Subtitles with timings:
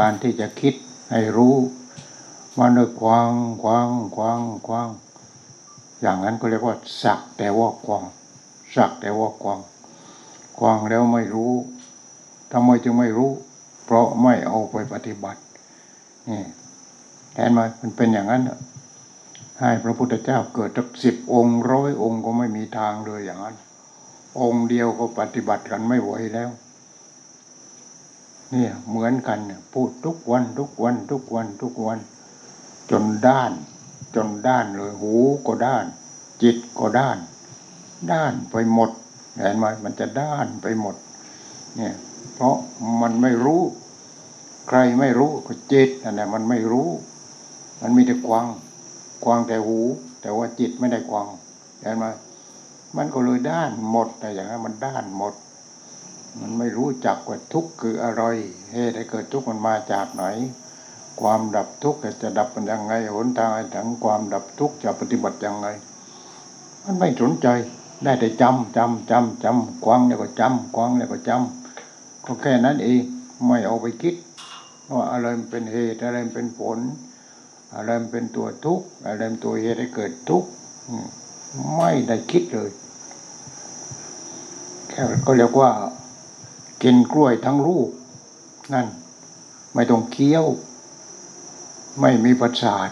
[0.00, 0.74] การที่จะคิด
[1.10, 1.54] ให้รู้
[2.58, 3.30] มันเลยควาง
[3.62, 4.88] ควางควางควาง
[6.00, 8.04] อย่างนั้นก็เรียกว่า สักแต่ว่าควาง
[8.74, 9.60] สักแต่ว่าควาง
[10.58, 11.52] ควางแล้วไม่รู้
[12.52, 13.30] ทำไมจึงไม่รู้
[13.84, 15.40] เพราะไม่เอาไปปฏิบัติ
[16.28, 16.42] นี่
[17.34, 18.58] เห็นไหมมันเป็นอย่างนั้นน่ะ
[19.60, 23.56] ให้พระพุทธเจ้าเกิดสักสิบองค์ร้อยองค์ก็ไม่มีทางเลยอย่างนั้น
[24.40, 26.50] องค์เดียวก็ปฏิบัติกันไม่ไหวแล้ว
[28.52, 31.98] เนี่ยเหมือนกันเนี่ยพูดทุกวันทุกวันทุกวันทุกวัน
[32.90, 33.52] จนด้าน
[34.14, 35.14] จนด้านเลยหู
[35.46, 35.84] ก็ด้าน
[36.42, 37.18] จิตก็ด้าน
[38.12, 38.90] ด้านไปหมด
[39.38, 40.96] เห็นไหมมันจะด้านไปหมด
[41.76, 41.94] เนี่ย
[42.34, 42.56] เพราะ
[43.00, 43.62] มันไม่รู้
[44.68, 46.88] ใครไม่รู้ก็จิตนั่นแหละมันไม่รู้
[47.80, 48.46] มันมีแต่กวาง
[49.24, 49.78] กวางแต่หู
[50.20, 51.26] แต่ว่าจิตไม่ได้กวาง
[51.80, 52.06] เห็นไหม
[52.96, 55.34] มันก็เลยด้านหมดแต่อย่างนั้นมันด้านหมด
[56.38, 58.22] มันไม่รู้จักว่าทุกข์คืออะไร
[58.72, 60.24] เหตุให้เกิดทุกข์มันมาจากไหน
[61.20, 65.66] ความดับทุกข์จะดับมันยังไง หนทางถึงความดับทุกข์จะปฏิบัติยังไง
[66.84, 67.48] มันไม่สนใจ
[68.04, 73.02] ได้แต่จำจำจำจำกวางแล้วก็จำกวางแล้วก็จำก็แค่นั้นเอง
[73.46, 74.14] ไม่เอาไปคิด
[74.92, 76.78] ว่าอะไรมันเป็นเหตุอะไรมันเป็นผล
[77.74, 80.48] อะไรมันเป็นตัวทุกข์อะไรเป็นตัวเหตุให้เกิดทุกข์
[81.76, 82.70] ไม่ได้คิดเลย
[84.88, 85.70] แค่ก็เรียกว่า
[86.82, 87.88] กินกล้วยทั้งลูก
[88.74, 88.86] นั่น
[89.74, 90.44] ไม่ต้องเคี้ยว
[92.00, 92.88] ไม่มีประสาท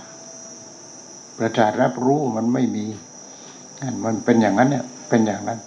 [1.38, 2.86] ประสาทรับรู้มันไม่มี
[3.80, 5.58] นั่นมันเป็นอย่างนั้นเนี่ยเป็นอย่างนั้น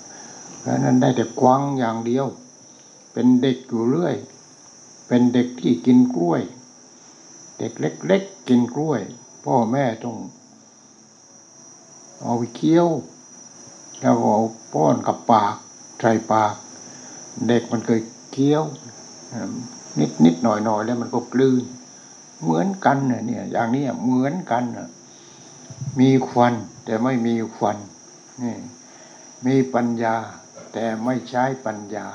[0.60, 2.26] เพราะนั้นได้แต่กวางอย่างเดียว
[3.14, 4.16] เป็นเด็กอยู่เรื่อย
[5.08, 6.42] เป็นเด็กที่กินกล้วย
[7.60, 9.02] เด็กเล็ก ๆ กินกล้วย
[9.46, 10.18] พ่อแม่ต้อง
[12.22, 12.88] เอาไปเคี้ยว
[14.02, 14.44] แล้วก็เอา
[14.74, 15.56] ป้อนกับปาก
[16.00, 16.54] ใส่ปาก
[17.48, 18.64] เด็กมันเคยเคี้ยว
[20.00, 21.64] นิดนิดหน่อยหน่อยแล้วมันก็กลืน
[22.44, 24.64] เหมือนกันเนี่ย อย่างนี้เหมือนกัน
[26.00, 26.54] มีควัน
[26.86, 27.78] แต่ไม่มีควัน
[28.44, 28.56] นี่
[29.46, 30.16] มีปัญญา
[30.74, 32.06] แต่ไม่ใช้ปัญญา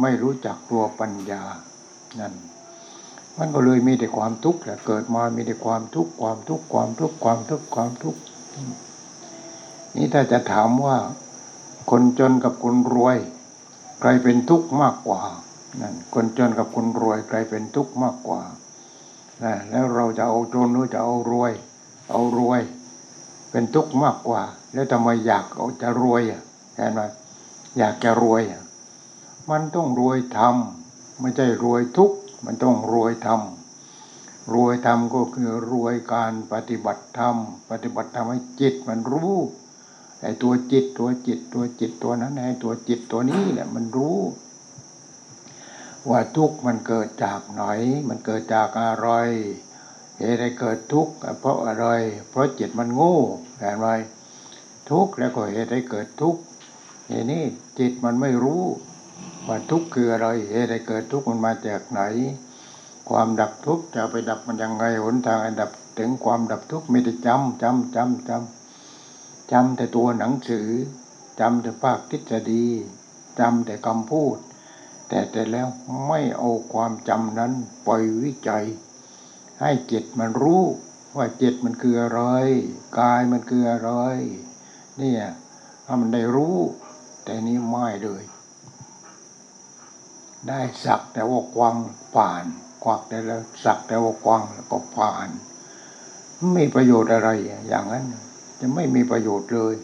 [0.00, 1.42] ไม่รู้จักตัวปัญญา
[2.20, 2.34] นั่น
[3.38, 8.20] มันก็เลยมีแต่ความทุกข์แหละเกิดมามีแต่ความทุกข์ความทุกข์ความทุกข์ความทุกข์ความทุกข์
[9.96, 10.96] นี่ถ้าจะถามว่า
[11.90, 13.18] คนจนกับคนรวย
[14.00, 15.22] ใครเป็นทุกข์มากกว่า
[15.80, 18.42] นั่นคนจนกับคนรวยใครเป็นทุกข์มากกว่า
[19.44, 21.52] นะแล้วเราจะเอาจนหรือจะเอารวย
[22.10, 22.60] เอารวย
[23.50, 24.42] เป็นทุกข์มากกว่า
[24.72, 26.42] แล้วทำไมอยากเอาจะรวยอะ
[26.76, 27.00] เห็นไหม
[27.78, 28.62] อยากจะรวยอะ
[29.50, 37.36] มันต้องรวยทำไม่ใช่รวยทุกข์มันต้องรวยทำรวยทำก็คือรวยการปฏิบัติธรรม
[37.70, 39.34] ปฏิบัติธรรมให้จิตมันรู้
[40.20, 44.18] ไอ้ตัวจิตตัวจิตตัวจิตตัวนั้นไอ้ตัวจิตตัวนี้แหละมันรู้
[46.08, 47.64] ว่าทุกข์มันเกิดจากไหน
[48.08, 49.08] มันเกิดจากอะไร
[50.18, 51.86] เหตุให้เกิดทุกข์เพราะอะไร
[52.30, 53.16] เพราะจิตมันโง่
[53.58, 53.86] เห็นไหม
[54.90, 56.40] ทุกข์แล้วก็เหตุให้เกิดทุกข์
[57.10, 57.42] ทีนี้
[57.78, 58.62] จิตมันไม่รู้
[59.46, 62.02] ว่าทุกข์คืออะไรเหตุให้เกิดทุกข์มันมาจากไหน
[63.10, 68.55] ความดับทุกข์จะไปดับมันยังไงหนทางดับถึงความดับทุกข์ไม่ได้จำจำจำจำ
[69.52, 70.68] จำแต่ตัวหนังสือ
[71.40, 72.66] จำแต่ภาคทฤษฎี
[73.38, 74.36] จำแต่คำพูด
[75.08, 75.68] แต่แต่แล้ว
[76.06, 77.52] ไม่เอาความจำนั้น
[77.86, 78.66] ปล่อยวิจัย
[79.60, 80.62] ให้จิตมันรู้
[81.16, 82.22] ว่าจิตมันคืออะไร
[82.98, 83.90] กายมันคืออะไร
[84.98, 85.22] เนี่ย
[85.84, 86.56] ถ้ามันได้รู้
[87.24, 88.24] แต่นี้ไม่เลย
[90.48, 91.76] ได้สักแต่ว่ากวาง
[92.14, 92.44] ผ่าน
[92.84, 95.28] ควักแต่แล้วสักแต่ว่ากวางแล้วก็ผ่าน
[96.38, 97.28] ไม่มีประโยชน์อะไร
[97.68, 98.04] อย่างนั้น
[98.60, 99.74] จะไม่มีประโยชน์เลย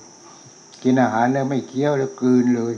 [0.82, 2.74] กินอาหารแล้วไม่เคี้ยวแล้วกลืนเลย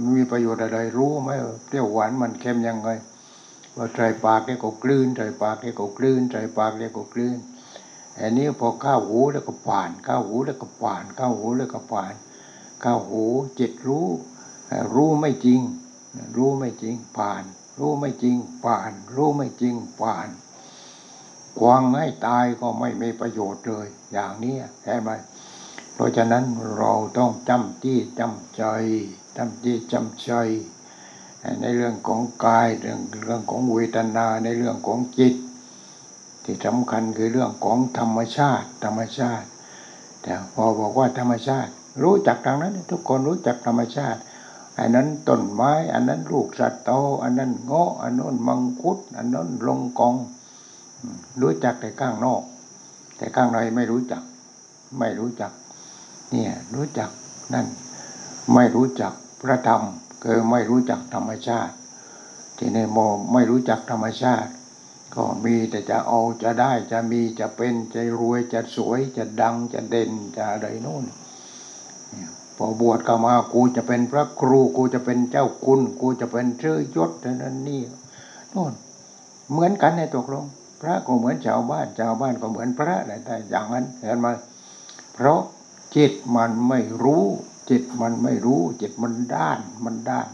[0.00, 1.30] ไม่มีประโยชน์อะไรรู้ไหม
[1.66, 2.88] เปรี้ยวหวานมันเค็มยังไง
[3.76, 7.38] ว่าใจปากเนี่ยก็กลืนใจปากเนี่ยก็กลืนใจปากเนี่ยก็กลืน
[8.20, 12.14] อันนี้พอข้าหูแล้วก็ผ่านข้าหูแล้วก็ผ่านข้าหูแล้วก็ผ่าน
[12.82, 13.24] ข้าหู
[13.54, 14.08] เจิตรู้
[14.94, 15.60] รู้ไม่จริง
[16.36, 17.42] รู้ไม่จริงผ่าน
[17.78, 20.28] รู้ไม่จริงผ่าน รู้ไม่จริงผ่าน
[21.60, 25.10] กวางให้ตายก็ไม่มีประโยชน์เลย อย่างนี้ใช่ไหม
[25.94, 26.44] เพราะฉะนั้น
[26.78, 28.64] เราต้องจำที่จำใจ
[29.36, 30.32] จำที่จำใจ
[31.60, 35.34] ในเรื่องของกายเรื่องเรื่องของเวทนาในเรื่องของจิต
[36.44, 39.48] ที่สำคัญคือเรื่องของธรรมชาติ ธรรมชาติ
[40.22, 41.70] แต่พอบอกว่าธรรมชาติ
[42.02, 44.20] รู้จักทางนั้น ทุกคนรู้จักธรรมชาติ
[44.78, 46.90] อันนั้นต้นไม้ อันนั้นลูกสัตว์โต
[47.22, 50.14] อันนั้นเงาะอันนั้นมังคุด อันนั้นลงกอง
[51.40, 52.42] รู้จักแต่ข้างนอก
[53.16, 54.22] แต่ข้างในไม่รู้จัก
[54.98, 55.52] ไม่รู้จัก
[56.30, 57.10] เนี่ยรู้จัก
[57.54, 57.66] นั่น
[58.54, 59.12] ไม่รู้จัก
[59.42, 59.82] พระธรรม
[60.22, 61.74] คือไม่รู้จักธรรมชาติ
[62.58, 62.98] ที่ในโม
[63.32, 64.50] ไม่รู้จักธรรมชาติ
[65.14, 71.04] ก็มีแต่จะเอาจะได้จะมีจะเป็นจะรวยจะสวยจะดังจะเด่นจะอะไรโน่น
[72.56, 77.80] พอบวชก็มากูจะเป็นพระครูกูจะเป็นเจ้าคุณ กูจะเป็นเชื่อยศนั่นนี่
[78.50, 78.72] โน่น
[79.50, 80.44] เหมือนกันในตกลง
[80.80, 84.28] พระก็เหมือนชาวบ้านชาวบ้านก็เหมือนพระอะไรแต่อย่างนั้นเห็นไหม
[85.14, 85.40] เพราะ
[85.96, 87.24] จิตมันไม่รู้
[87.70, 90.28] จิตมันไม่รู้ จิตมันด้านมันด้าน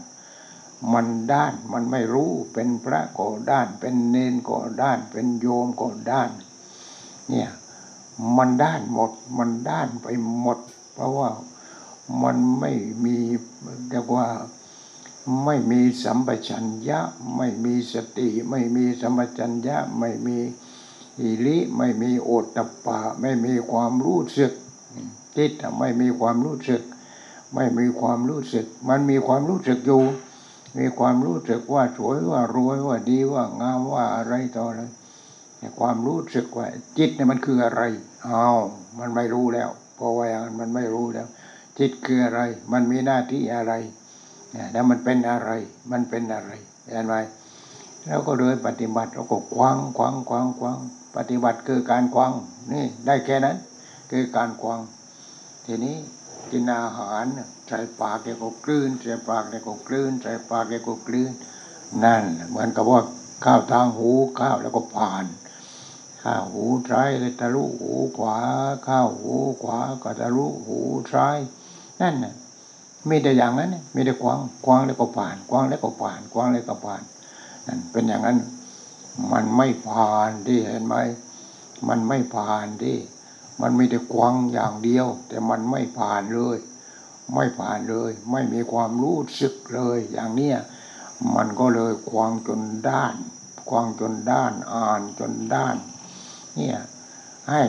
[0.93, 6.29] มันด้านมันไม่รู้เป็นพระก็ด้าน เป็นเนนก็ด้าน เป็นโยมก็ด้าน
[7.29, 7.49] เนี่ย
[8.37, 10.07] มันด้านหมด มันด้านไป
[10.39, 10.59] หมด
[10.93, 11.29] เพราะว่า
[12.23, 12.71] มันไม่
[13.05, 13.15] มี
[13.89, 14.27] เรียกว่า
[15.45, 16.99] ไม่มีสัมปชัญญะ
[17.35, 20.37] ไม่มีสติ ไม่มีสัมปชัญญะ ไม่มี
[21.21, 24.53] อิริไม่มีโอตตปะ ไม่มีความรู้สึก
[25.37, 26.81] จิตไม่มีความรู้สึก
[27.53, 30.03] ไม่มีความรู้สึก มันมีความรู้สึกอยู่
[30.77, 34.81] มีความรู้สึกว่าสวยว่ารวยว่าดีว่างามว่าอะไรต่ออะไร
[35.79, 36.67] ความรู้สึกว่า
[36.97, 37.81] จิตเนี่ยมันคืออะไร
[38.27, 38.59] อ้าว
[38.99, 40.27] มันไม่รู้แล้วเพราะว่า
[40.59, 41.27] มันไม่รู้แล้ว
[41.79, 42.41] จิตคืออะไร
[42.71, 43.73] มันมีหน้าที่อะไร
[44.73, 45.49] แล้วมันเป็นอะไร
[45.91, 46.51] มันเป็นอะไร
[46.83, 47.15] เห็นไหม
[48.05, 50.77] แล้วก็เลยปฏิบัติเราก็ควังควังควังควัง
[51.15, 52.31] ปฏิบัติคือการควัง
[52.73, 53.57] นี่ได้แค่นั้น
[54.11, 54.79] คือการควัง
[55.65, 55.95] ทีนี้
[56.51, 57.25] กินอาหาร
[57.67, 61.31] ใส่ปากแกก็กลืนใส่ปากแกก็กลืนใส่ปากแกก็กลืน
[62.03, 63.01] นั่น เหมือนกับว่า
[63.45, 64.09] ข้าวทางหู
[64.39, 65.25] ข้าวแล้วก็ผ่าน
[66.23, 68.37] ข้าวหูซ้ายเลยทะลุหูขวา
[68.87, 70.79] ข้าวหูขวาก็ทะลุหู
[71.13, 71.37] ซ้าย
[72.01, 72.33] นั่นน่ะ
[73.09, 77.01] มีแต่อย่างนั้นมีแต่กว้างกว้างแล้วก็ผ่านกว้างแล้วก็ผ่านกว้างแล้วก็ผ่าน
[77.67, 78.37] นั่นเป็นอย่างนั้น
[79.31, 80.95] มันไม่ผ่านที่เห็นไหม
[81.87, 82.97] มันไม่ผ่านที่
[83.61, 86.57] มันมีแต่กว้างอย่างเดียว แต่มันไม่ผ่านเลย
[87.35, 90.57] ไม่ผ่านเลย ไม่มีความรู้สึกเลยอย่างเนี้ย
[91.35, 93.15] มันก็เลยคว้างจนด้าน
[93.69, 95.75] คว้างจนด้านอ่านจนด้าน
[96.55, 96.79] เนี่ย
[97.49, 97.61] ให้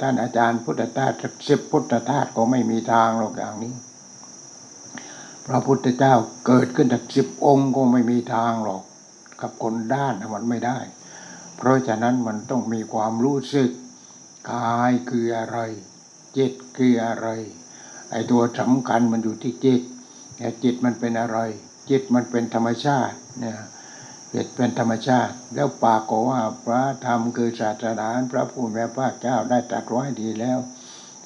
[0.00, 1.12] ท่านอาจารย์พุทธทาส
[1.48, 3.74] สิบพุทธทาสก็ไม่มีทางหรอกอย่างนี้
[5.46, 6.14] พระพุทธเจ้า
[6.46, 8.82] เกิดขึ้นจากสิบองค์ก็ไม่มีทางหรอก
[9.40, 10.78] กับคนด้านมันไม่ได้
[11.56, 13.70] เพราะฉะนั้นมันต้องมีความรู้สึก
[14.52, 15.58] กายคืออะไร
[16.36, 17.28] จิตคืออะไร
[18.10, 19.80] ไอ้ตัวสำคัญมันอยู่ที่จิต
[20.36, 21.38] แต่จิตมันเป็นอะไร
[21.90, 23.58] จิตมันเป็นธรรมชาติเนี่ย
[24.34, 30.58] จิตเป็นธรรมชาติ แล้วปากก็ว่าพระธรรมคือศาสนาพระผู้มีพระเจ้าได้ตรัสไว้ดีแล้ว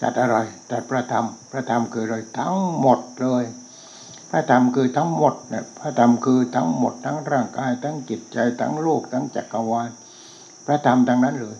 [0.00, 0.36] จัดอะไร
[0.70, 3.44] จัดพระธรรม พระธรรมคืออะไรทั้งหมดเลย
[4.30, 9.90] พระธรรมคือทั้งหมดเนี่ยพระธรรมคือทั้งหมดทั้งร่างกายทั้งจิตใจทั้งโลกทั้งจักรวาล
[10.66, 11.56] พระธรรมทั้งนั้นเลย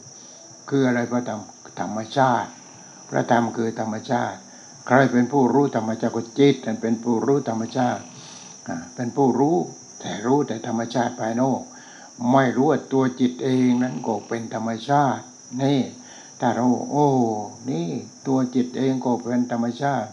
[0.69, 1.41] คืออะไรพระธรรม
[1.81, 2.50] ธรรมชาติ
[3.11, 4.39] พระธรรมคือธรรมชาติ
[4.87, 8.03] ใครเป็นผู้รู้ธรรมชาติก็จิตนั่นเป็นผู้รู้ธรรมชาติ
[8.95, 9.57] เป็นผู้รู้
[10.00, 11.61] แต่รู้แต่ธรรมชาติภายนอก
[12.33, 15.25] ไม่รู้ว่าตัวจิตเองนั้นก็เป็นธรรมชาติ
[15.62, 15.81] นี่
[16.41, 17.09] ถ้าเราโอ้
[17.71, 17.89] นี่
[18.27, 20.11] ตัวจิตเองก็เป็นธรรมชาติ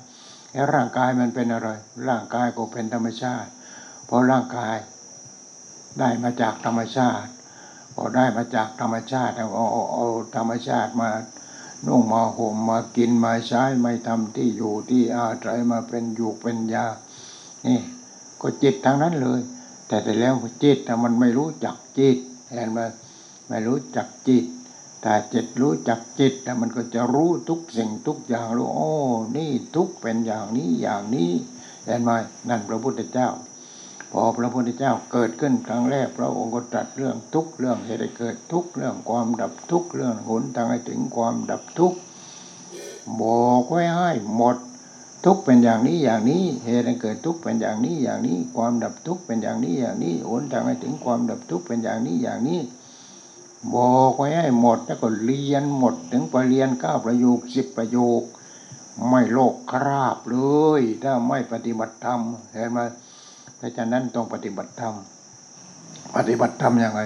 [0.73, 1.69] ร่างกายมันเป็นอะไร
[2.09, 3.49] ร่างกายก็เป็นธรรมชาติ
[4.05, 4.77] เพราะร่างกาย
[5.99, 7.29] ได้มาจากธรรมชาติ
[7.95, 11.09] พอได้มาจากธรรมชาติเอาเอาเอาธรรมชาติมา
[11.85, 16.85] นุ่งมาห่มมากินมาใช้ไม่ทำที่อยู่ที่อาศัยมาเป็นอยู่เป็นยา
[17.65, 17.79] นี่
[18.41, 19.39] ก็จิตทางนั้นเลย
[19.87, 22.17] แต่แต่แล้วจิตแต่มันไม่รู้จักจิต
[22.53, 22.79] เห็นไหม
[23.49, 24.45] ไม่รู้จักจิต
[25.01, 28.91] แต่จิตรู้จักจิตมันก็จะรู้ทุกสิ่งทุกอย่างรู้โอ้
[29.37, 31.31] นี่ทุกเป็นอย่างนี้อย่างนี้
[31.85, 32.11] เห็นไหม
[32.49, 33.29] นั่นพระพุทธเจ้า
[34.11, 41.93] พอพระพุทธเจ้าเกิดขึ้นครั้งแรกพระองค์ก็ตรัสเรื่องทุกเรื่องเหตุให้เกิดทุกเรื่องความดับทุกเรื่องหนทางให้ถึงความดับทุก
[43.21, 44.57] บอกไว้ให้หมด
[45.25, 52.59] ทุกเป็นอย่างนี้อย่างนี้เหตุให้เกิดทุกเป็นอย่างนี้อย่างนี้ ความดับทุกเป็นอย่างนี้อย่างนี้หนทางให้ถึงความดับทุกเป็นอย่างนี้อย่างนี้
[53.75, 58.21] บอกไว้ให้หมดแล้วก็เรียนหมดถึงไปเรียนเก้าประโยคสิบประโยค
[59.09, 60.37] ไม่โลกคราบเล
[60.79, 62.19] ย ถ้าไม่ปฏิบัติธรรม
[62.53, 62.79] เห็นไหม
[63.57, 64.95] เพราะฉะนั้นต้องปฏิบัติธรรม
[66.15, 67.01] ปฏิบัติธรรมยังไง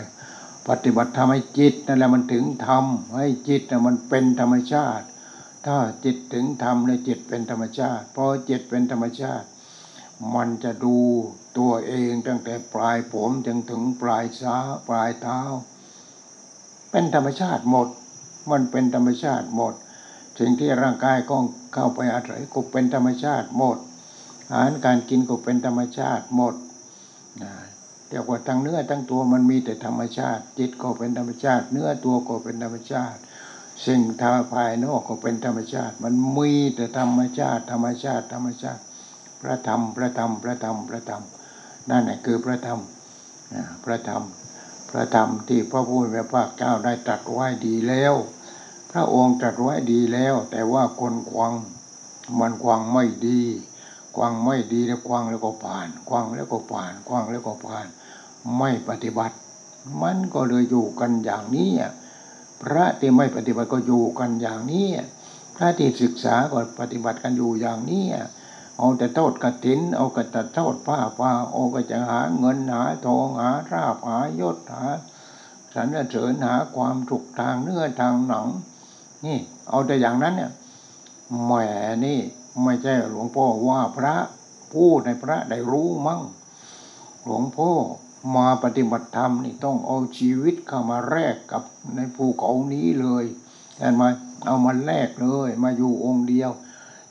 [0.70, 2.86] ปฏิบัติธรรมให้จิตนั่นแหละมันถึงธรรม
[3.17, 5.05] ให้จิตน่ะมันเป็นธรรมชาติ
[5.65, 9.48] ถ้าจิตถึงธรรมในจิตเป็นธรรมชาติพอจิตเป็นธรรมชาติ
[10.36, 10.98] มันจะดู
[11.58, 15.39] ตัวเองตั้งแต่ปลายผมจนถึงปลายช้าปลายเท้า
[16.91, 17.88] เป็นธรรมชาติหมด
[18.51, 19.74] มันเป็นธรรมชาติหมด
[20.39, 21.38] สิ่งที่ร่างกายก็
[21.74, 23.77] เข้าไปอาศัยก็เป็นธรรมชาติหมด
[24.51, 26.55] อาหารการกินก็เป็นธรรมชาติหมด
[27.41, 27.51] นะ
[28.10, 33.19] แต่ว่าทั้งเนื้อทั้งตัวมันมีแต่ธรรมชาติ จิตก็เป็นธรรมชาติ เนื้อตัวก็เป็นธรรมชาติ
[33.86, 38.81] สิ่งทางภายนอกก็เป็นธรรมชาติ มันมีแต่ธรรมชาติ ธรรมชาติ ธรรมชาติ
[39.41, 41.24] พระธรรม พระธรรม พระธรรม พระธรรม
[41.89, 42.79] นั่นแหละคือพระธรรม
[43.83, 44.24] พระธรรม
[44.91, 48.13] พระธรรมที่พระพุทธพระเจ้าได้ตรัสไว้ดีแล้ว
[48.91, 51.53] พระองค์ตรัสไว้ดีแล้ว แต่ว่าคนควัง
[52.39, 53.41] มันควังไม่ดี
[54.15, 57.88] ควังไม่ดีแล้วควังแล้วก็ผ่านควังแล้วก็ผ่านควังแล้วก็ผ่าน
[58.57, 59.36] ไม่ปฏิบัติ
[60.01, 61.71] มันก็เลยอยู่กันอย่างนี้
[62.62, 64.88] พระที่ไม่ปฏิบัติก็อยู่กันอย่างนี้
[65.55, 68.05] พระที่ศึกษาก็ปฏิบัติกันอยู่อย่างนี้
[68.81, 74.85] เอาแต่โทษกระถิน เอาแต่โทษผ้าป่าเอาก็จะหาเงินหาทองหาราบหายศหา
[75.73, 78.47] สรรเสริญหาความถูกทางเนื้อทางหนัง
[79.25, 79.38] นี่
[79.69, 80.51] เอาแต่อย่างนั้นเนี่ย
[81.43, 81.51] แหม
[82.05, 82.19] นี่
[82.63, 84.15] ไม่ใช่หลวงพ่อว่าพระ
[84.73, 86.21] พูดในพระได้รู้มั่ง
[87.23, 87.71] หลวงพ่อ
[88.35, 91.63] มาปฏิบัติธรรมนี่ต้องเอาชีวิตเข้ามาแลกกับ
[91.95, 93.25] ในภูเขานี้เลย
[93.77, 94.03] เห็นไหม
[94.45, 96.51] เอามาแลกเลย มาอยู่องค์เดียว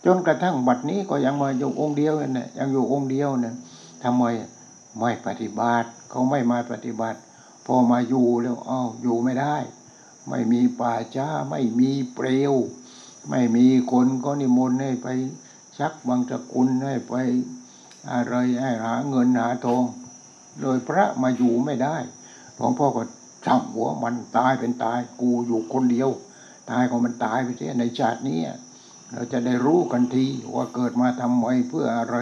[0.04, 3.54] จนกระทั่งบัดนี้ก็ยังมาอยู่องค์เดียวเนี่ยยังอยู่องค์เดียวเนี่ย
[4.02, 4.24] ทำไม
[4.98, 7.18] ไม่ปฏิบัติเขาไม่มาปฏิบัติ
[7.66, 9.56] พอมาอยู่แล้วอ้าวอยู่ไม่ได้
[10.28, 12.54] ไม่มีป่าช้าไม่มีเปลว
[13.28, 15.08] ไม่มีคนก็นิมนต์ให้ไป
[15.78, 17.14] ชักบางตะกุลให้ไป
[18.10, 19.84] อะไรให้หาเงินหาทอง
[20.60, 21.96] โดยพระมาอยู่ไม่ได้
[22.56, 23.02] หลวงพ่อก็
[23.44, 26.10] ช่างหัวมันตายเป็นตาย กูอยู่คนเดียว
[26.70, 28.38] ตายก็มันตายไปเสียในชาตินี้
[29.12, 32.16] เราจะได้รู้กันทีว่าเกิดมาทำไว้เพื่ออะไร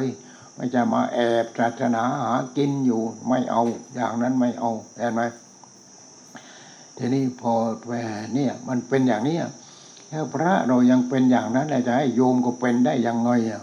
[0.54, 3.62] ไม่จะมาแอบศาสนาหากินอยู่ไม่เอา
[3.94, 5.22] อย่างนั้นไม่เอาเห็นไหม
[6.96, 7.52] ทีนี้พอ
[7.86, 7.92] แหม
[8.34, 9.38] เนี่ยมันเป็นอย่างนี้
[10.10, 13.62] แล้วพระเรายังเป็นอย่างนั้นจะให้โยมก็เป็นได้ยังไงอะ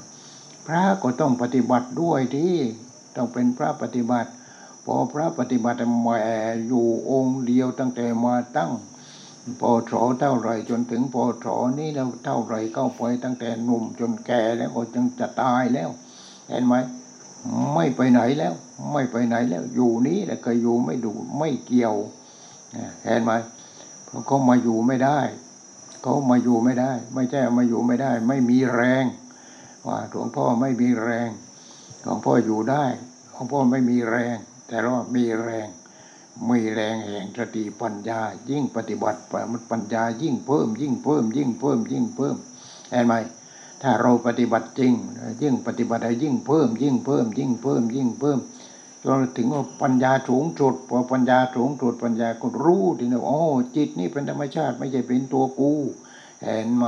[0.67, 2.55] พระก็ต้องปฏิบัติด้วยที่
[3.15, 4.29] ต้องเป็นพระปฏิบัติ
[4.85, 6.07] พอพระปฏิบัติแหม
[6.67, 8.71] อยู่องค์เดียวตั้งแต่มาตั้ง
[9.61, 15.89] พอถอเท่าไรจนถึงพอถอนี้แล้วเท่าไรเข้าไปตั้งแต่หนุ่มจนแก่แล้วก็จึงจะตายแล้ว
[16.49, 16.75] เห็นไหม
[17.75, 18.53] ไม่ไปไหนแล้ว
[18.93, 21.95] ไม่ไปไหนแล้ว อยู่นี้แต่เคยอยู่ไม่ดูไม่เกี่ยว
[23.05, 23.31] เห็นไหม
[24.05, 25.19] เพราะเขามาอยู่ไม่ได้
[26.01, 29.05] เขามาอยู่ไม่ได้ ไม่ใช่มาอยู่ไม่ได้ ไม่มีแรง
[29.87, 31.29] ว่าหลวงพ่อไม่มีแรง
[32.01, 32.85] หลวงพ่ออยู่ได้
[33.31, 34.37] หลวงพ่อไม่มีแรง
[34.67, 35.67] แต่ว่ามีแรง
[36.49, 42.35] มีแรงแห่งสติปัญญา ยิ่งปฏิบัติไปมันปัญญายิ่งเพิ่ม ยิ่งเพิ่ม ยิ่งเพิ่ม ยิ่งเพิ่ม
[42.91, 43.13] เห็นไหม
[43.81, 44.93] ถ้าเราปฏิบัติจริง
[45.41, 48.39] ยิ่งปฏิบัติยิ่งเพิ่ม ยิ่งเพิ่ม ยิ่งเพิ่ม ยิ่งเพิ่ม
[49.03, 53.39] จนถึงว่าปัญญาสูงสุดพอปัญญาสูงสุดปัญญาก็รู้ทีนี้โอ้
[53.75, 55.71] จิตนี่เป็นธรรมชาติไม่ใช่เป็นตัวกู
[56.43, 56.85] เห็นไหม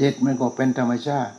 [0.00, 1.32] จิตมันก็เป็นธรรมชาติ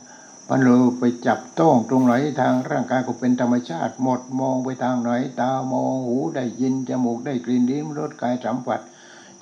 [0.52, 8.80] มันเลยไปจับต้องตรงไหนทางร่างกายก็เป็นธรรมชาติหมดมองไปทางไหน ตามองหูได้ยินจมูกได้กลิ่นลิ้มรสกายสัมผัส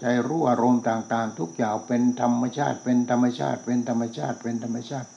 [0.01, 5.09] ใจรู้อารมณ์ต่าง ๆ ทุกอย่างเป็นธรรมชาติ เป็นธรรมชาติ เป็นธรรมชาติ เป็นธรรมชาติ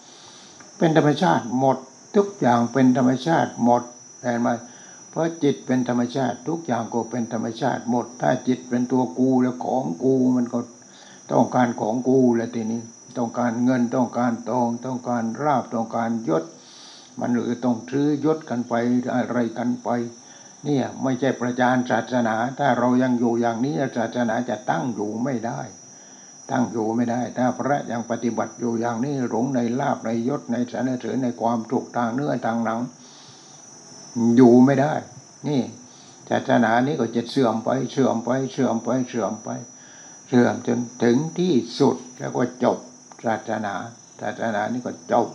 [0.77, 1.77] เป็นธรรมชาติหมด
[2.15, 3.83] ทุกอย่างเป็นธรรมชาติหมด
[4.21, 4.49] เห็นไหม
[5.09, 10.59] เพราะจิตเป็นธรรมชาติ ทุกอย่างก็เป็นธรรมชาติหมด ถ้าจิตเป็นตัวกูแล้วของกูมันก็
[11.31, 12.81] ต้องการของกูแล้วทีนี้
[13.17, 16.43] ต้องการเงินต้องการทอง ต้องการราบต้องการยศ
[17.19, 18.73] มันหรือต้องซื้อยศกันไป
[19.15, 19.89] อะไรกันไป
[20.65, 25.61] เนี่ยไม่ใช่ประจานศาสนา ถ้าเรายังอยู่อย่างนี้ศาสนาจะตั้งอยู่ไม่ได้
[26.51, 32.79] ตั้งอยู่ไม่ได้ ถ้าพระยังปฏิบัติอยู่อย่างนี้หลงในลาบในยศในสรรเสริญในความถูกทางเนื้อทางหนัง
[34.35, 34.93] อยู่ไม่ได้
[35.47, 35.61] นี่
[36.29, 39.49] ศาสนานี้ก็จะเสื่อมไปเสื่อมไปเสื่อมไปเสื่อมไป
[40.27, 42.77] เสื่อมจนถึงที่สุดแล้วก็จบ
[43.25, 43.73] ศาสนา
[44.21, 45.27] ศาสนานี่ก็จบ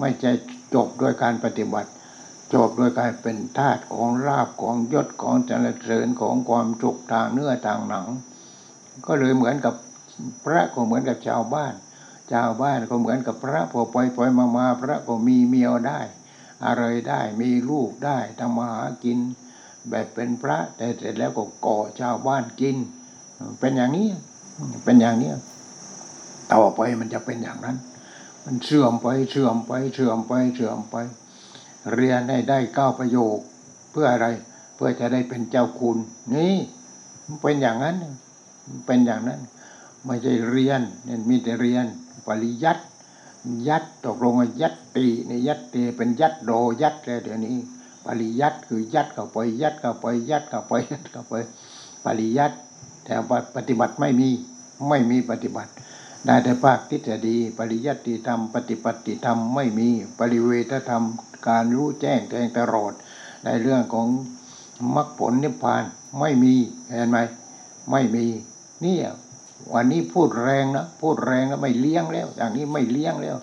[0.00, 0.32] ไม่ใช่
[0.74, 1.90] จบด้วยการปฏิบัติ
[2.54, 8.06] จบด้วยการเป็นทาสของลาบของยศของจรเสริญของความจุกทางเนื้อทางหนัง
[9.06, 9.74] ก็เลยเหมือนกับ
[10.44, 11.74] พระก็เหมือนกับชาวบ้าน
[12.32, 16.00] ชาวบ้านก็เหมือนกับพระพอปล่อยปล่อยมามาพระก็มีเมียได้
[16.66, 19.18] อะไรได้มีลูกได้ทำมาหากิน
[19.90, 22.76] แบบเป็นพระแต่เสร็จแล้วก็ก่อชาวบ้านกิน
[23.60, 24.08] เป็นอย่างนี้
[24.84, 25.30] เป็นอย่างนี้
[26.52, 27.76] ต่อไปมันจะเป็นอย่างนั้น
[28.44, 30.96] มันเสื่อมไปเสื่อมไปเสื่อมไปเสื่อมไป
[31.94, 33.38] เรียนได้ได้เก้าประโยค
[33.90, 34.26] เพื่ออะไร
[34.74, 35.98] เพื่อจะได้เป็นเจ้าคุณ
[36.34, 36.54] นี่
[37.26, 37.96] มันเป็นอย่างนั้น
[38.86, 39.40] เป็นอย่างนั้น
[40.06, 41.84] ไม่ใช่เรียนเนี่ยมีแต่เรียน
[42.26, 42.82] ปริยัติ
[43.68, 46.52] ยัดตกลงว่ายัดตีนี่ยัดตีเป็นยัดโด
[46.82, 47.56] ยัดเลยเดี๋ยวนี้
[48.06, 51.34] ปริยัติคือยัดเข้าไปยัดเข้าไปยัดเข้าไปยัดเข้าไป
[52.04, 52.56] ปริยัติ
[53.04, 53.14] แต่
[53.56, 54.28] ปฏิบัติไม่มี
[54.88, 55.70] ไม่มีปฏิบัติ
[56.26, 61.04] ได้แต่ภาคทฤษฎีปริยัติธรรม ปฏิปัติธรรมไม่มีปริเวทธรรม
[61.48, 62.92] การรู้แจ้งแทงตลอด
[63.44, 64.06] ในเรื่องของ
[64.94, 65.82] มรรคผลนิพพาน
[66.20, 66.54] ไม่มี
[66.90, 67.18] เห็นไหม
[67.90, 68.26] ไม่มี
[68.84, 68.96] นี่
[69.74, 73.36] วันนี้พูดแรงนะพูดแรงแล้วไม่เลี้ยงแล้ว อย่างนี้ไม่เลี้ยงแล้ว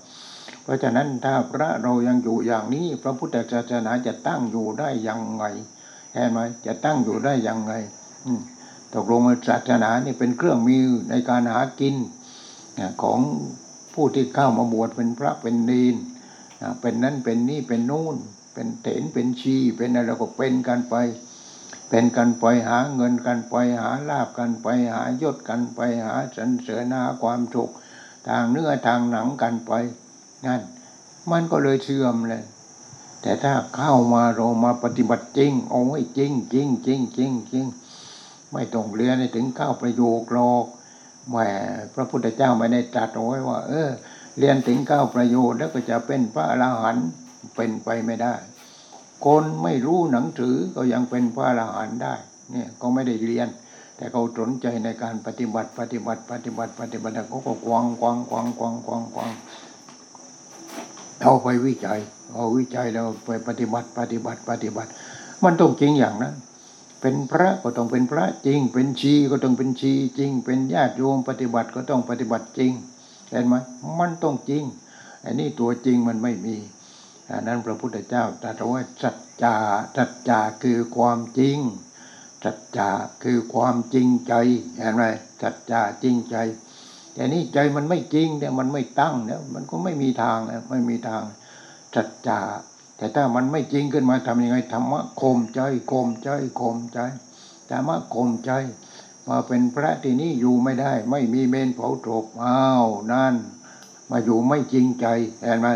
[0.63, 5.43] เพราะฉะนั้นถ้าพระเรายังอยู่อย่างนี้ พระพุทธศาสนาจะตั้งอยู่ได้ยังไง
[6.13, 7.73] เห็นไหมจะตั้งอยู่ได้ยังไง
[8.93, 11.95] ตกลงว่าศาสนานี่เป็นเครื่องมือในการหากิน
[13.03, 13.19] ของ
[13.93, 15.95] ผู้ที่เข้ามาบวชเป็นพระเป็นเนน
[16.61, 18.15] นเป็นนั้นเป็นนี่เป็นนู่น
[18.53, 20.95] เป็นเถนเป็นชี เป็นอะไรก็เป็นกันไป
[21.89, 27.71] เป็นกันไปหาเงินกันไปหาลาบกันไปหายศกันไปหาสรรเสริญหาความสุข
[28.27, 29.71] ทางเนื้อทางหนังกันไป
[30.45, 30.61] นั่น
[31.31, 32.43] มันก็เลยเสื่อมเลย
[33.21, 37.65] แต่ถ้าเข้ามาเรามาปฏิบัติจริงโอ้ยจริงจริงจริงจริงจริง
[38.51, 40.65] ไม่ต้องเรียนถึงเข้าประโยคหรอก
[41.29, 41.37] แหม
[41.95, 43.89] พระพุทธเจ้าไม่ได้ตรัสเอาไว้ว่า เออ
[44.39, 47.07] เรียนถึงเก้าประโยชน์แล้วก็จะเป็นพระอรหันต์
[47.55, 48.35] เป็นไปไม่ได้
[49.25, 52.15] คนไม่รู้หนังสือก็ยังเป็นพระอรหันต์ได้
[52.51, 53.47] เนี่ยก็ไม่ได้เรียน
[53.97, 59.31] แต่เขาสนใจในการปฏิบัติปฏิบัติปฏิบัติปฏิบัติเขาก็กวางกวางกวางกวางกวางกวาง
[61.21, 61.99] เอาไปวิจัย
[62.33, 64.89] เอาวิจัยแล้วไปปฏิบัติปฏิบัติปฏิบัติ
[65.43, 66.33] มันต้องจริงอย่างนั้น
[67.07, 72.71] เป็นพระก็ต้องเป็นพระจริง เป็นชีก็ต้องเป็นชีจริง เป็นญาติโยมปฏิบัติก็ต้องปฏิบัติจริง
[73.29, 73.55] เห็นไหม
[73.99, 74.63] มันต้องจริง
[75.23, 76.55] อันนี้ตัวจริงมันไม่มี
[77.31, 79.55] อันนั้นพระพุทธเจ้าตรัสว่าสัจจา
[79.97, 81.57] สัจจาคือความจริง
[82.43, 82.89] สัจจา
[83.23, 84.33] คือความจริงใจ
[84.77, 85.03] เห็นไหม
[85.41, 86.35] สัจจาจริงใจ
[87.13, 90.37] แต่นี่ใจมันไม่จริงเนี่ยมันไม่ตั้งเนี่ยมันก็ไม่มีทาง
[90.71, 91.23] ไม่มีทาง
[91.95, 92.39] สัจจา
[92.97, 96.29] แต่ถ้ามันไม่จริงขึ้นมาทำยังไงธรรมะข่มใจข่มใจ
[96.59, 96.99] ข่มใจ
[97.69, 98.51] ธรรมะข่มใจ
[99.27, 103.35] มาเป็นพระที่นี่อยู่ไม่ได้ ไม่มีเมนเผาศพอ้าวนั่น
[104.09, 105.05] มาอยู่ไม่จริงใจ
[105.43, 105.67] เห็นไหม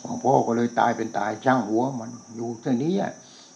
[0.00, 2.94] หลวงพ่อก็เลยตายเป็นตายช่างหัวมันอยู่ที่นี้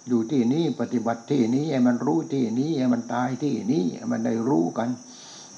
[0.09, 4.89] อยู่ที่นี้ปฏิบัติที่นี้ให้มันรู้ที่นี้ให้มันตายที่นี้มันได้รู้กัน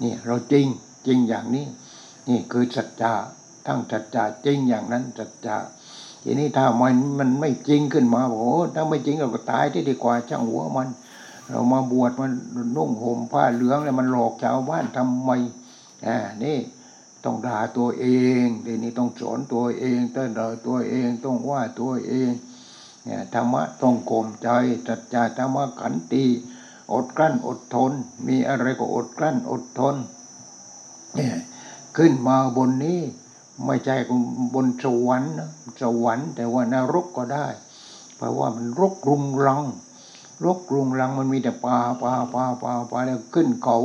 [0.03, 0.67] นี่เราจริง
[1.07, 1.67] จริงอย่างนี้
[2.29, 3.13] นี่คือสัจจะ
[3.67, 5.57] ทั้งสัจจะจริงอย่างนั้นสัจจะ
[6.31, 10.89] ทีนี้ถ้ามันมันไม่จริงขึ้นมาบอกโอ้ถ้าไม่จริงเราก็ตายที่ดีกว่าช่างหัวมัน
[11.49, 12.33] เรามาบวชมัน
[12.77, 15.31] นุ่งห่มผ้าเหลืองแล้วมันหลอกชาวบ้านทำไม
[16.07, 16.59] อ่านี่
[17.25, 18.07] ต้องด่าตัวเอ
[18.43, 22.31] งทีนี้ต้องสอนตัวเองต้องด่าตัวเองต้องว่าตัวเอง
[23.05, 24.49] เนี่ยธรรมะต้องข่มใจ
[24.89, 26.25] จัดจาธรรมะขันติ
[26.93, 27.93] อดกลั้นอดทน
[28.27, 29.97] มีอะไรก็อดกลั้นอดทน
[31.17, 31.37] เนี่ย
[31.97, 33.01] ขึ้นมาบนนี้
[33.67, 33.97] ไม่ใช่
[34.55, 35.51] บนสวรรค์นะ
[35.83, 37.47] สวรรค์แต่ว่านรกก็ได้
[38.17, 39.63] เพราะว่ามันรกรุงรัง
[40.45, 43.79] รกรุงรังมันมีแต่ป่าป่าป่าป่าป่าแล้วขึ้นเขา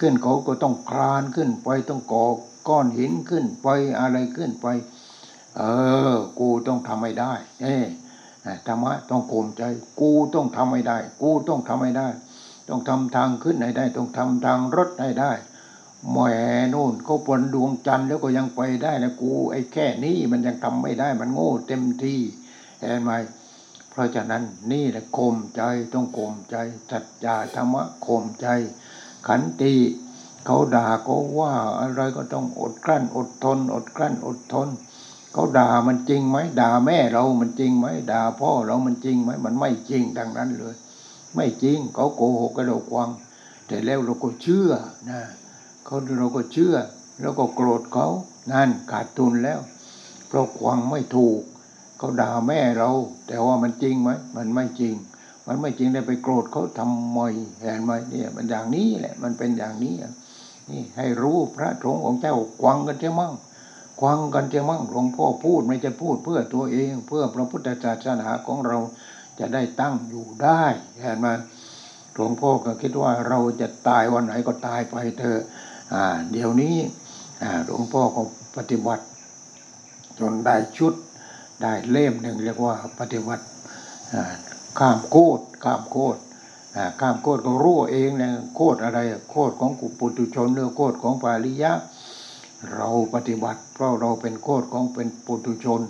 [0.00, 2.24] ขึ้นเขาก็ต้องคลานขึ้นไปต้องก่อ
[2.68, 4.66] ก้อนหินขึ้นไปอะไรขึ้นไป
[5.56, 5.62] เอ
[6.12, 7.76] อ กูต้องทำให้ได้ เอ้
[8.66, 9.62] ธรรมะต้องข่มใจ
[10.00, 12.08] กูต้องทำให้ได้ กูต้องทำให้ได้
[12.68, 15.32] ต้องทำทางขึ้นให้ได้ ต้องทำทางรถให้ได้
[16.10, 16.18] แหม
[16.74, 22.20] นู่นเขาบนดวงจันทร์แล้วก็ยังไปได้นะกู ไอ้แค่นี้มันยังทำไม่ได้มันโง่เต็มที่
[22.78, 23.10] เห็นไหม
[23.90, 26.56] เพราะฉะนั้นนี่แหละข่มใจต้องข่มใจ
[26.90, 28.46] จัดจาธรรมะข่มใจ
[29.26, 29.74] ขันติ
[30.46, 34.68] เขาด่าเขาว่าอะไรก็ต้องอดกลั้นอดทน อดกลั้นอดทน
[35.32, 40.74] เขาด่ามันจริงไหมด่าแม่เรามันจริงไหมด่าพ่อเรามันจริงไหมมันไม่จริงดังนั้นเลย
[41.34, 43.10] ไม่จริงเขาโกหกกระโดกวัง
[43.66, 44.70] แต่แล้วเราก็เชื่อ
[45.10, 45.20] นะ
[45.88, 46.76] เขาเราก็เชื่อ
[47.20, 48.08] แล้วก็โกรธเขา
[48.52, 49.60] นั่นขาดทุนแล้ว
[50.28, 51.40] เพราะควังไม่ถูก
[51.98, 52.90] เขาด่าแม่เรา
[53.28, 54.94] แต่ว่ามันจริงไหมมันไม่จริง
[55.46, 57.20] มันไม่จริงได้ไปโกรธเขาทำไม
[57.60, 59.94] เห็นไหมเนี่ยมันอย่างนี้แหละ มันเป็นอย่างนี้
[60.70, 63.34] นี่ให้รู้พระสงฆ์ของเจ้าควังกันเจ้ามั่ง
[64.00, 68.78] ควังกันเจ้ามั่งหลวงพ่อพูดไม่จะพูดเพื่อตัวเอง เพื่อพระพุทธศาสนาของเรา
[69.38, 70.64] จะได้ตั้งอยู่ได้
[71.00, 71.28] เห็นไหม
[72.14, 75.40] หลวงพ่อก็คิดว่าเราจะตายวันไหนก็ตายไปเถอะ
[76.30, 76.76] เดี๋ยวนี้
[77.64, 78.22] หลวงพ่อก็
[78.56, 79.04] ปฏิบัติ
[80.18, 80.94] จนได้ชุด
[81.62, 83.44] ได้เล่มหนึ่งเรียกว่าปฏิบัติ
[84.78, 86.20] ข้ามโคตรข้ามโคตร
[87.00, 88.98] ข้ามโคตรก็รู้เองเนี่ยโคตรอะไร
[89.30, 91.72] โคตรของกุปุตุชนหรือโคตรของปาริยะ
[92.74, 95.80] เราปฏิบัติ เพราะเราเป็นโคตรของเป็นปุตุชน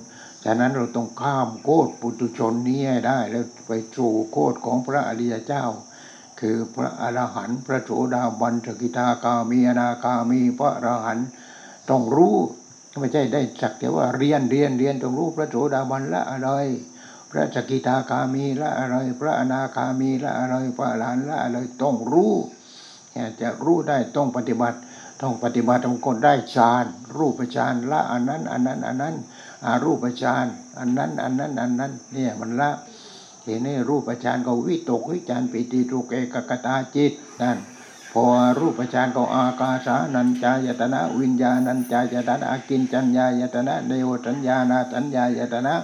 [0.45, 5.65] ฉะนั้นเราต้องข้ามโคตรปุตุชนนี้ให้ได้ แล้วไปสู่โคตรของพระอริยเจ้า
[6.41, 11.29] คือพระอรหันต์พระโสดาบันสกิทาคามีอนาคามีพระอรหันต์
[11.91, 12.37] ต้องรู้
[13.01, 16.51] ไม่ใช่ได้สักแต่ว่าเรียนเรียนเรียนต้องรู้พระโสดาบันละอะไร
[17.31, 22.33] พระสกิทาคามีละอะไร พระอนาคามีละอะไร พระอรหันต์ละอะไรต้องรู้
[23.41, 24.79] จะรู้ได้ต้องปฏิบัติ
[25.23, 26.85] ต้องปฏิบัติต้องคนได้ฌาน
[27.17, 29.15] รูปฌานละอันนั้น อันนั้น อันนั้น
[29.65, 30.47] อารูปฌาน
[30.79, 32.71] อันนั้น อันนั้น อันนั้น เนี่ยมันละ
[33.49, 37.59] เห็นนี่รูปฌานก็วิตกวิจารปิติทุกเอกกตาจิตนั่น
[38.13, 38.25] พอ
[38.59, 45.75] รูปฌานก็อากาสานัญจายตนะวิญญาณัญจายตนะกินจัญญายตนะเนวสัญญานาสัญญายตนะ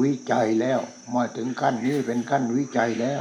[0.00, 0.80] วิจัยแล้ว
[1.14, 3.20] มาถึงขั้นนี้เป็นขั้นวิจัยแล้ว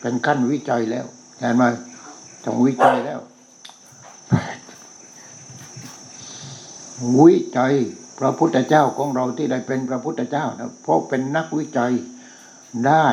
[0.00, 1.06] เป็นขั้นวิจัยแล้ว
[1.38, 1.62] เห็นไหม
[2.44, 3.20] ต้องวิจัยแล้ว
[7.20, 7.74] วิจัย
[8.18, 11.92] พระพุทธเจ้าของเราที่ได้เป็นพระพุทธเจ้านะเพราะเป็นนักวิจัย
[12.86, 13.06] ได้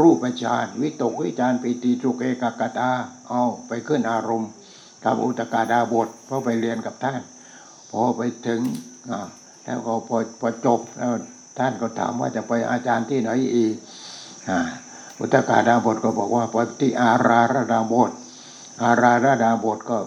[0.00, 2.90] รูปฌานวิตกวิจารปิติสุเกกกตา
[3.28, 4.50] เอาไปขึ้นอารมณ์
[5.04, 7.20] กับอุตกาดาบทเพราะไปเรียนกับท่าน
[7.90, 8.60] พอไปถึง
[9.64, 11.12] แล้วก็พอพอจบแล้ว
[11.58, 13.74] ท่านก็ถามว่าจะไปอาจารย์ที่ไหนอีก
[15.18, 18.10] อุตกาดาบทก็บอกว่าไปที่อาราระดาบท
[18.82, 19.98] อาราระดาบทก็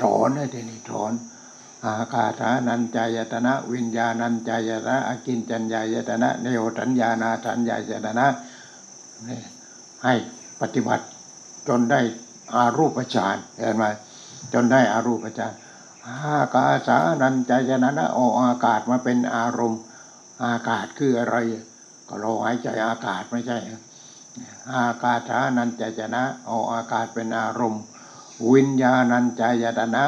[0.00, 1.12] สอนให้ทีนี้สอน
[1.84, 8.26] อากาสานัญจายตนะ วิญญาณัญจายตนะอกินจัญญายตนะเนวสัญญานาสัญญายตนะ
[10.04, 10.14] ให้
[10.60, 11.04] ปฏิบัติ
[11.68, 12.00] จนได้
[12.54, 13.84] อารูปฌานเห็นไหม
[14.52, 15.52] จนได้อารูปฌาน
[16.06, 19.80] อากาสานัญจายตนะเอาอากาศมาเป็นอารมณ์
[20.44, 21.36] อากาศคืออะไร
[22.08, 23.58] ก็เราหายใจอากาศไม่ใช่
[24.74, 27.82] อากาสานัญจายตนะเอาอากาศเป็นอารมณ์
[28.52, 30.04] วิญญาณัญจายตนะ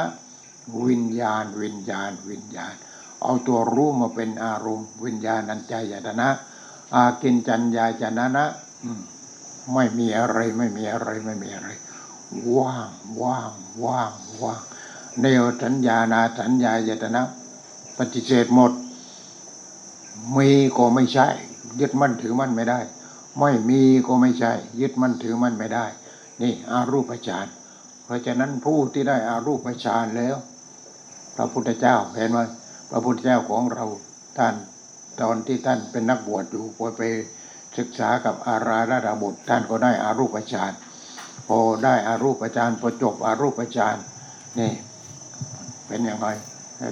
[0.87, 2.75] วิญญาณ วิญญาณ วิญญาณ
[3.23, 6.29] เอาตัวรู้มาเป็นอารมณ์ วิญญาณัญจายตนะ
[6.95, 8.45] อากินจัญญาจนะนะ
[9.73, 11.69] ไม่มีอะไรไม่มีอะไรไม่มีอะไร
[12.57, 12.91] ว่าง
[13.23, 13.51] ว่าง
[13.85, 14.61] ว่างว่าง
[15.21, 17.23] เนวสัญญานาสัญญายตนะ
[17.99, 18.73] ปฏิเสธหมด
[20.37, 21.29] มีก็ไม่ใช่
[21.81, 22.81] ยึดมั่นถือมั่นไม่ได้
[23.41, 25.87] ไม่มีก็ไม่ใช่ ยึดมั่นถือมั่นไม่ได้
[26.41, 27.47] นี่อารูปฌาน
[28.05, 30.37] เพราะฉะนั้นผู้ที่ได้อารูปฌานแล้ว
[31.37, 32.41] พระพุทธเจ้าเห็นไหม
[32.91, 33.85] พระพุทธเจ้าของเรา
[34.39, 34.55] ท่าน
[35.21, 37.03] ตอนที่ท่านเป็นนักบวชอยู่พอไป
[37.79, 40.73] ศึกษากับอาราระดาบุตรท่านก็ได้อารูปฌาน
[41.49, 43.97] พอได้อารูปฌานพอจบอารูปฌาน
[44.59, 44.73] นี่
[45.87, 46.27] เป็นยังไง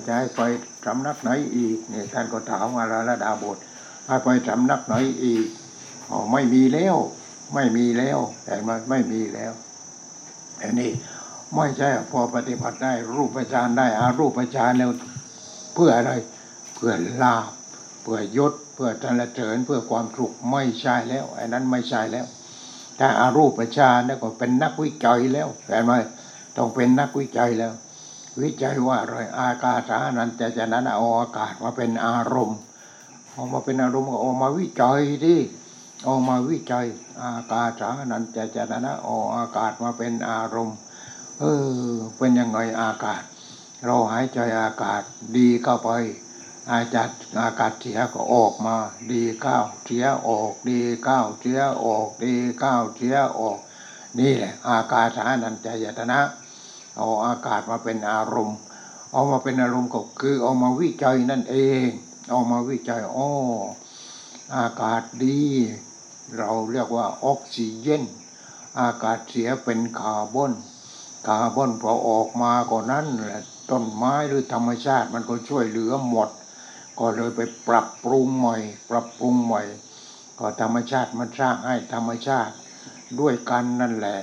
[0.06, 0.40] จะให้ไป
[0.84, 3.62] สำนักไหนอีกนี่ท่านก็ถามอาราระดาบุตร
[4.06, 5.46] ให้ไปสำนักไหนอีก
[6.10, 6.96] อ๋อไม่มีแล้ว
[7.54, 9.52] ไม่มีแล้วแต่มันไม่มีแล้ว
[10.62, 10.90] อันนี้
[11.56, 14.90] ไม่ใช่พอปฏิบัติได้รูปฌานได้อารูปฌานแล้ว
[15.74, 16.12] เพื่ออะไร
[16.74, 17.46] เพื่อลาบ
[18.02, 22.26] เพื่อยศ เพื่อสรเสริญเพื่อความสุขไม่ใช่แล้วไอ้นั้นไม่ใช่แล้ว
[22.98, 25.92] ถ้าอารูปฌานนี่ก็เป็นนักวิจัยแล้วเห็นไหม
[26.56, 27.72] ต้องเป็นนักวิจัยแล้ว
[28.40, 32.58] วิจัยว่าอะไรอากาศานันจะจะนั้นเอาอากาศมาเป็นอารมณ์
[33.32, 35.38] เอามาเป็นอารมณ์ก็เอามาวิจัยที่
[36.04, 36.86] เอามาวิจัย
[37.22, 40.76] อากาศานันจะจะนั้นเอาอากาศมาเป็นอารมณ์
[41.44, 41.48] เอ
[41.92, 43.22] อ เป็นยังไงอากาศ
[43.84, 45.02] เราหายใจอากาศ
[45.36, 45.90] ดีเข้าไป
[46.70, 48.76] อาจัดอากาศเสียก็ออกมา
[49.12, 53.58] ดีเข้าเสียออก ดีเข้าเสียออก ดีเข้าเสียออก
[54.18, 56.20] นี่แหละ อากาศานันจายตนะ
[56.96, 58.58] เอาอากาศมาเป็นอารมณ์
[59.12, 61.86] เอามาเป็นอารมณ์ก็คือเอามาวิจัยนั่นเอง
[62.30, 63.30] เอามาวิจัยอ้อ
[64.56, 65.40] อากาศดี
[66.36, 68.02] เราเรียกว่าออกซิเจน
[68.80, 70.52] อากาศเสียเป็นคาร์บอน
[71.26, 76.28] คาร์บอนพอออกมาก็นั้นแหละต้นไม้หรือธรรมชาติมันก็ช่วยเหลือหมด
[76.98, 78.56] ก็เลยไปปรับปรุงใหม่
[78.90, 79.62] ปรับปรุงใหม่
[80.38, 82.54] ก็ธรรมชาติมันสร้างให้ธรรมชาติ
[83.20, 84.18] ด้วยกันนั่นแหละ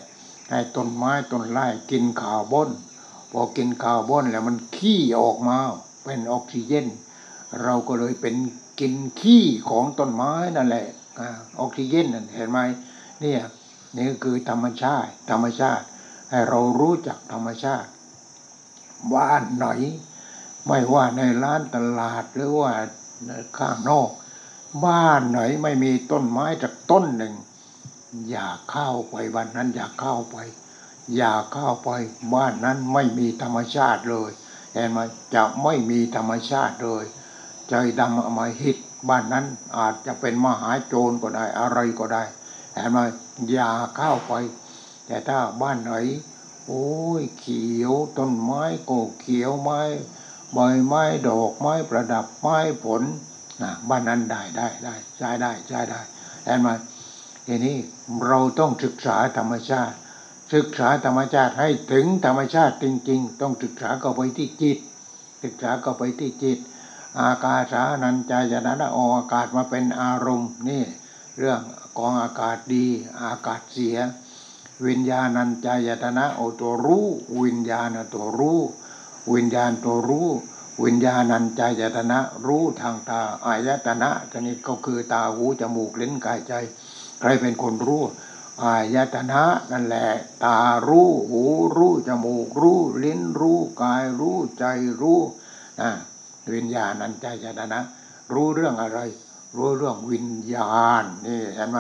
[0.50, 2.70] ให้ต้นไม้ต้นไม้กินคาร์บอน
[3.32, 5.58] พอกินคาร์บอนแล้วมันขี้ออกมา
[6.04, 6.88] เป็นออกซิเจน
[7.64, 8.36] เราก็เลยเป็น
[8.80, 10.86] กินขี้ของต้นไม้นั่นแหละ
[11.20, 11.22] อ
[11.60, 12.60] ออกซิเจนนั่นเห็นไหม
[13.22, 13.42] เนี่ย
[13.96, 15.86] นี่คือธรรมชาติ ธรรมชาติ
[16.30, 17.90] ให้เรารู้จักธรรมชาติ
[19.14, 19.68] บ้านไหน
[20.68, 22.72] ไม่ว่าในร้านตลาดหรือว่า
[23.58, 24.10] ข้างนอก
[24.86, 27.34] บ้านไหนไม่มีต้นไม้จากต้นหนึ่ง
[28.30, 30.38] อย่าเข้าไปวันนั้น อย่าเข้าไป
[31.16, 31.90] อย่าเข้าไป
[32.34, 34.32] บ้านนั้นไม่มีธรรมชาติเลย
[34.74, 35.00] เห็นไหม
[35.36, 37.04] จะไม่มีธรรมชาติเลย
[37.70, 38.78] ใจดำอมหิต
[39.10, 39.46] บ้านนั้น
[39.78, 42.24] อาจจะเป็นมหาโจรก็ได้อะไรก็ได้
[42.74, 42.98] เห็นไหม
[43.52, 44.34] อย่าเข้าไป
[45.10, 45.94] แต่ถ้าบ้านไหน
[46.68, 46.88] โอ้
[47.22, 49.82] ยเขียวต้นไม้ก็เขียวไม้
[50.54, 53.02] ใบไม้ดอกไม้ประดับไม้ผล
[53.62, 56.00] นะบ้านนั้นได้ได้ได้ใช้ได้ใช้ได้
[56.46, 56.68] เห็นไหม
[57.48, 57.78] ทีนี้
[58.28, 59.96] เราต้องศึกษาธรรมชาติ
[60.54, 64.78] ศึกษาธรรมชาติให้ถึงธรรมชาติจริง ๆ ต้องศึกษาเข้าไปที่จิต
[65.44, 66.58] ศึกษาเข้าไปที่จิต
[67.20, 70.84] อากาสานัญจายนะนะออากาศมาเป็นอารมณ์นี่
[71.38, 71.62] เรื่อง
[71.98, 72.86] กองอากาศดี
[73.24, 73.98] อากาศเสีย
[74.88, 77.08] วิญญาณัญจายตนะโอตัวรู้
[77.42, 78.60] วิญญาณตัวรู้
[79.34, 80.30] วิญญาณตัวรู้
[80.84, 86.54] วิญญาณัญจายตนะรู้ทางตาอายตนะชนิดก็คือตาหูจมูกลิ้นกายใจ
[87.20, 88.04] ใครเป็นคนรู้
[88.64, 90.08] อายตนะนั่นแหละ
[90.44, 91.44] ตารู้หู
[91.78, 94.66] รู้จมูกรู้ลิ้นรู้กายรู้ใจ
[95.02, 95.20] รู้
[95.82, 95.90] นะ
[96.54, 97.80] วิญญาณัญจายตนะ
[98.34, 99.00] รู้เรื่องอะไร
[99.58, 101.78] รู้เรื่องวิญญาณนี่เห็นไหม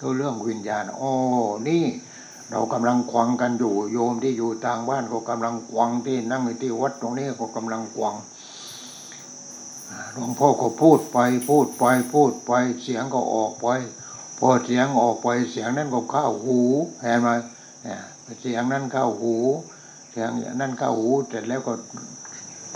[0.00, 1.10] รู้เรื่องวิญญาณโอ้
[1.68, 1.84] นี่
[2.50, 8.14] เรากำลังควังกันอยู่ โยมที่อยู่ทางบ้านก็กำลังควังที่นั่งอยู่ที่วัดตรงนี้ก็กำลังควัง
[10.12, 13.68] หลวงพ่อก็พูดไปพูดไปพูดไปเสียงก็ออกไป
[14.38, 16.60] พอเสียงออกไปเสียงนั้นก็เข้าหู
[17.02, 17.28] เห็นไหม
[17.82, 18.00] เนี่ย
[18.40, 19.34] เสียงนั้นเข้าหู
[20.10, 20.30] เสียง
[20.60, 21.72] นั้นเข้าหูเสร็จแล้วก็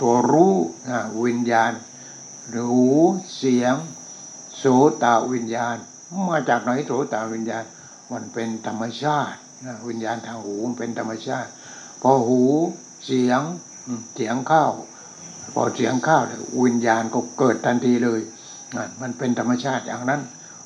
[0.01, 0.55] ตัวรู้
[0.89, 1.71] นะวิญญาณ
[2.51, 2.71] หรู
[3.37, 3.75] เสียง
[4.57, 4.63] โส
[5.03, 5.77] ตวิญญาณ
[6.29, 7.63] มาจากไหนโสตวิญญาณ
[8.11, 9.39] มันเป็นธรรมชาติ
[9.87, 11.49] วิญญาณทางหูมันเป็นธรรมชาติ
[12.01, 12.41] พอหู
[13.05, 13.41] เสียง
[14.15, 14.65] เสียงเข้า
[15.53, 18.21] พอเสียงเข้าเนี่ยวิญญาณก็เกิดทันทีเลย
[19.01, 20.21] มันเป็นธรรมชาติอย่างนั้น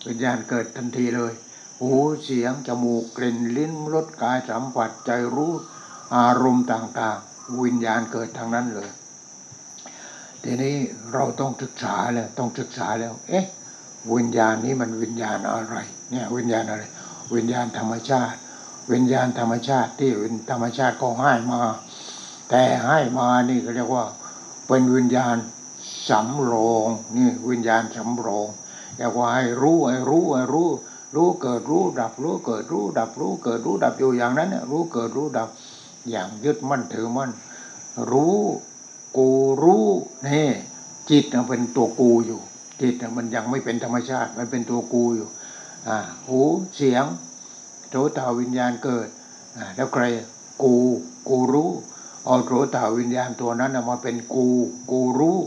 [0.08, 1.34] วิญญาณเกิดทันทีเลย
[1.82, 1.92] หู
[2.24, 5.54] เสียงจมูกกลิ่นลิ้นรสกายสัมผัสใจรู้
[6.16, 8.90] อารมณ์ต่างๆ วิญญาณเกิดทางนั้นเลย
[10.44, 10.76] ทีนี้
[11.14, 13.46] เราต้องศึกษาแล้วต้องศึกษาแล้ว เอ๊ะ
[14.14, 15.76] วิญญาณนี้มันวิญญาณอะไร
[16.12, 16.84] เนี่ยวิญญาณอะไร
[17.36, 18.38] วิญญาณธรรมชาติ
[18.92, 21.62] วิญญาณธรรมชาติที่เป็นธรรมชาติก็ให้มา
[22.50, 24.06] แต่ให้มานี่ก็เรียกว่า
[24.68, 25.36] เป็นวิญญาณ
[26.10, 28.48] สำรองนี่วิญญาณสำรอง
[28.98, 30.70] เรียกว่าให้รู้ให้รู้ให้รู้
[31.16, 35.50] รู้เกิดรู้ดับ รู้เกิดรู้ดับ รู้เกิดรู้ดับอยู่อย่างนั้นเนี่ยรู้เกิดรู้ดับ
[36.10, 37.32] อย่างยึดมั่นถือมั่น
[38.12, 38.38] รู้
[39.18, 39.30] กู
[39.64, 39.88] รู้
[40.28, 40.50] นี่
[41.10, 42.40] จิตน่ะเป็นตัวกูอยู่
[42.82, 45.28] จิตมันยังไม่เป็นธรรมชาติมันเป็นตัวกูอยู่
[45.88, 46.40] อ่าหู
[46.76, 47.06] เสียง
[47.90, 49.08] โสตวิญญาณเกิด
[49.76, 50.04] แล้วใคร
[50.64, 50.76] กู
[51.30, 51.72] กูรู้
[52.26, 54.48] เอาโสตวิญญาณตัวนั้นมาเป็นกู
[54.92, 55.38] กูรู้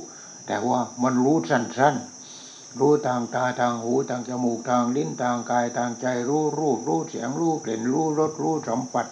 [0.47, 9.07] แต่ว่ามันรู้สั้นๆ รู้ทางตาทางหูทางจมูกทางลิ้นทางกายทางใจรู้รูปรู้เสียงรู้กลิ่นรู้รสรู้สัมผัส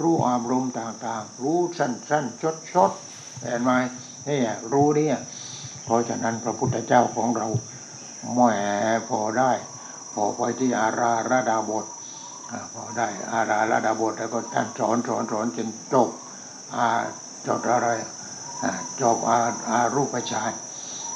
[0.00, 3.70] รู้อารมณ์ต่างๆ รู้สั้นๆชดๆเห็นไหม
[4.28, 4.40] นี่
[4.72, 5.16] รู้เนี่ย
[5.84, 7.48] เพราะฉะนั้นพระพุทธเจ้าของเรา
[8.32, 8.40] แหม
[9.08, 9.52] พอได้
[10.14, 11.84] พอไปที่อาราระดาบท
[12.72, 16.08] พอได้อาราระดาบทแล้วก็ท่านสอนสอนสอนจนจบ
[16.74, 16.86] อา
[17.46, 17.88] จบอะไร
[19.00, 19.36] จบอา
[19.70, 20.52] อารูปฌาน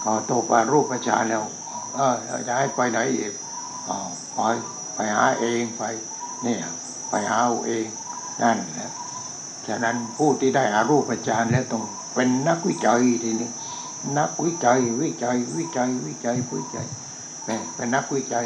[0.02, 1.44] พอตกอารูปฌานแล้ว
[1.94, 2.14] เออ
[2.46, 3.32] จะให้ไปไหนอีก
[3.88, 3.96] อ๋อ
[4.34, 4.40] ไป
[4.94, 5.82] ไปหาเองไป
[6.42, 6.58] เนี่ย
[7.08, 7.86] ไปหาเอาเอง
[8.42, 8.90] นั่นแหละ
[9.66, 11.82] ฉะนั้นผู้ที่ได้อารูปฌานแล้วต้อง
[12.14, 13.50] เป็นนักวิจัยทีนี้
[14.18, 16.86] นักวิจัยวิจัยวิจัยวิจัยวิจัย
[17.44, 18.44] เป็นเป็นนักวิจัย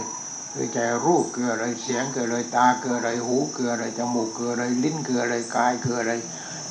[0.59, 6.13] วิจัยรูปคืออะไรเสียงคืออะไรตาคืออะไรหูคืออะไรจมูกคืออะไรลิ้นคืออะไรกายคืออะไร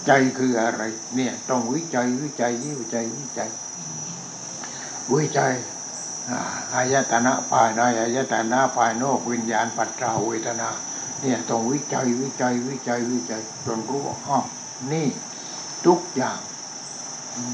[0.05, 0.81] ใจคืออะไร
[1.15, 3.49] เนี่ยต้องวิจัยวิจัยวิจัยวิจัย
[5.13, 5.53] วิจัย
[6.29, 6.39] อา
[6.73, 10.69] อายตนะภายในอายตนะภายนอกวิญญาณปัจจาเวทนา
[11.21, 14.37] เนี่ยต้องวิจัยวิจัยวิจัยวิจัยจนรู้ว่าอ๋อ
[14.91, 15.07] นี่
[15.85, 16.39] ทุกอย่าง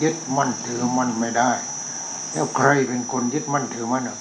[0.02, 1.52] ยึดมั่นถือมั่นไม่ได้
[2.32, 4.20] แล้วใครเป็นคนยึดมั่นถือมั่นอะ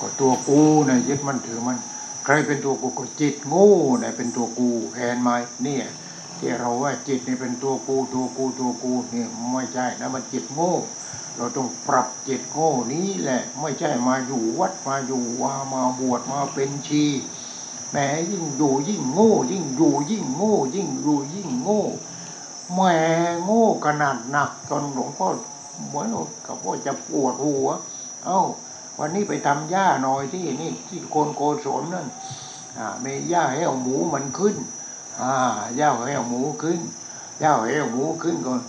[0.00, 1.78] ก็ตัวกูนะยึดมันถือมัน
[2.24, 5.30] ใครเป็นตัวกูก็จิตโง่เนี่ยเป็นตัวกูแทนไหม
[5.62, 5.84] เนี่ย
[6.38, 10.74] ที่เราว่าจิตนี่เป็นตัวกูตัวกูตัวกูเนี่ยไม่ใช่นะมันจิตโง่
[11.36, 17.04] เราต้องปรับจิตโง่นี้แหละ ไม่ใช่มาอยู่วัดมาอยู่วามาบวชมาเป็นชี
[17.90, 17.96] แหม
[18.30, 21.82] ยิ่งอยู่ยิ่งโง่ ยิ่งอยู่ยิ่งโง่ ยิ่งอยู่ยิ่งโง่
[22.72, 22.80] แหม
[23.44, 25.28] โง่ขนาดหนักจนหลวงพ่อ
[25.86, 26.08] เหมือน
[26.46, 27.68] กับว่าจะปวดหัว
[28.24, 28.40] เอ้า
[29.00, 32.06] วันนี้ไปทำหญ้าหน่อยที่นี่ที่โคนโกศลนั่น
[33.04, 34.56] มีหญ้าให้เอาหมูมันขึ้น
[35.20, 35.34] อ่า
[35.76, 36.80] หญ้าให้เอาหมูขึ้น
[37.40, 38.60] หญ้าให้เอาหมูขึ้นก่อน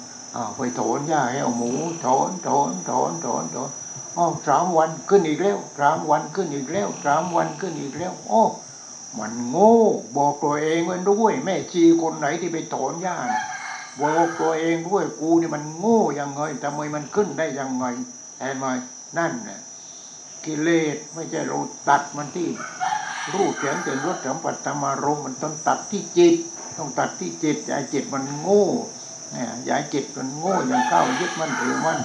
[0.55, 1.71] ไปถอนหญ้าให้เอาหมู
[2.05, 3.69] ถอนถอนถอนถอนถอน
[4.17, 8.43] อ๋อสามวันขึ้นอีกแล้วสามวันขึ้นอีกแล้วสามวันขึ้นอีกแล้วโอ้
[9.19, 9.77] มันโง่
[10.17, 13.17] บอกตัวเองไว้ด้วย แม่ชีคนไหนที่ไปถอนหญ้า
[14.01, 17.85] บอกตัวเองด้วยกูนี่มันโง่ยังไงทำไมมันขึ้นได้ยังไง
[18.39, 18.65] เห็นไหม
[19.17, 19.61] นั่นน่ะ
[20.45, 22.49] กิเลสไม่ใช่เราตัดมันที่
[23.33, 26.35] รูปเสียงเป็นรสสัมผัสธรรมารมมันต้องตัดที่จิต
[26.77, 28.65] ต้องตัดที่จิตอย่าให้จิตมันโง่
[29.31, 31.99] เนี่ยอย่าให้จิตมันโง่อย่างเข้ายึดมันถือมัน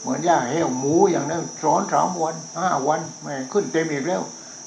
[0.00, 4.22] เหมือนย่าแห้วหมูอย่างนั้นสอนสามวันห้าวันแม่ขึ้นเต็มอีกแล้ว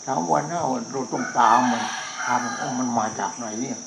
[0.07, 1.83] สามวันห้าวันเราต้องตามมัน
[2.27, 3.77] ตามโอ้มันมาจากไหนเนี่ย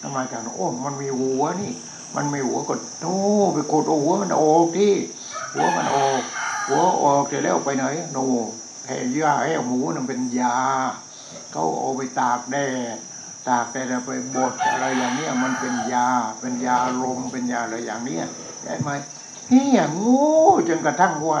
[0.00, 1.72] มันมาจากโอ้มันมีหัวนี่
[2.16, 3.18] มันมีหัวก็โอ้
[3.54, 4.94] ไปกดเอาหัวมันออกที่
[5.54, 6.20] หัวมันออก
[6.68, 8.18] หัวออกเสร็จแล้วไปไหนโน
[8.88, 10.58] แห่ย่าแห้หมูนั่นเป็นยา
[11.52, 12.56] เขาเอาไปตากแด
[12.94, 12.96] ด
[13.48, 16.08] ตากแดดไปบดอะไรอย่างเนี้ยมันเป็นยา
[16.40, 18.24] เป็นยาลมเป็นยาอะไรอย่างเนี้ย
[18.64, 18.90] เห็นไหม
[19.48, 20.20] เฮียงู
[20.68, 21.40] จนกระทั่งว่า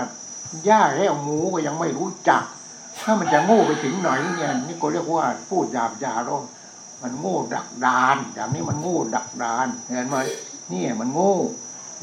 [0.68, 2.42] ย่าแห้หมูก็ยังไม่รู้จัก
[3.04, 6.42] ถ้ามันจะโง่ไปถึงไหนเนี่ยนี่ก็เรียกว่าพูดหยาบยาลง
[7.02, 10.16] มันโง่ดักดาน อย่างนี้มันโง่ดักดาน เห็นไหม
[10.72, 11.36] นี่มันโง่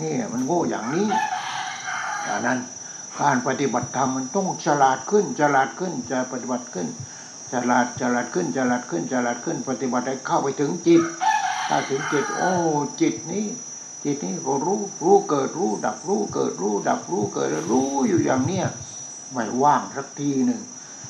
[0.01, 1.07] นี่มันโง่อย่างนี้
[2.23, 2.59] อย่างนั้น
[3.21, 6.87] การปฏิบัติธรรมมันต้องฉลาดขึ้น ฉลาดขึ้นจะปฏิบัติขึ้น
[7.53, 11.01] ฉลาดฉลาดขึ้นฉลาดขึ้นฉลาดขึ้น ปฏิบัติให้เข้าไปถึงจิต
[11.69, 12.53] ถ้าถึงจิต โอ้
[13.01, 13.45] จิตนี้
[14.03, 18.67] จิตนี้ก็รู้รู้เกิดรู้ ดับรู้เกิดรู้ ดับรู้เกิดแล้วรู้อยู่อย่างเนี้ย
[19.33, 20.61] ไม่ว่างสักทีหนึ่ง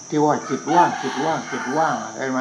[0.09, 2.39] ที่ว่าจิตว่างจิตว่างจิตว่างเห็นไหม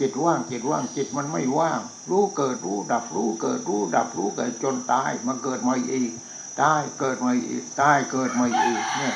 [0.00, 6.10] จิตว่างจิตว่างจิตมันไม่ว่าง รู้เกิดรู้ ดับรู้เกิดรู้ ดับรู้เกิดจนตายมาเกิดใหม่อีก
[6.62, 9.14] ตายเกิดใหม่อีกตายเกิดใหม่อีกเนี่ย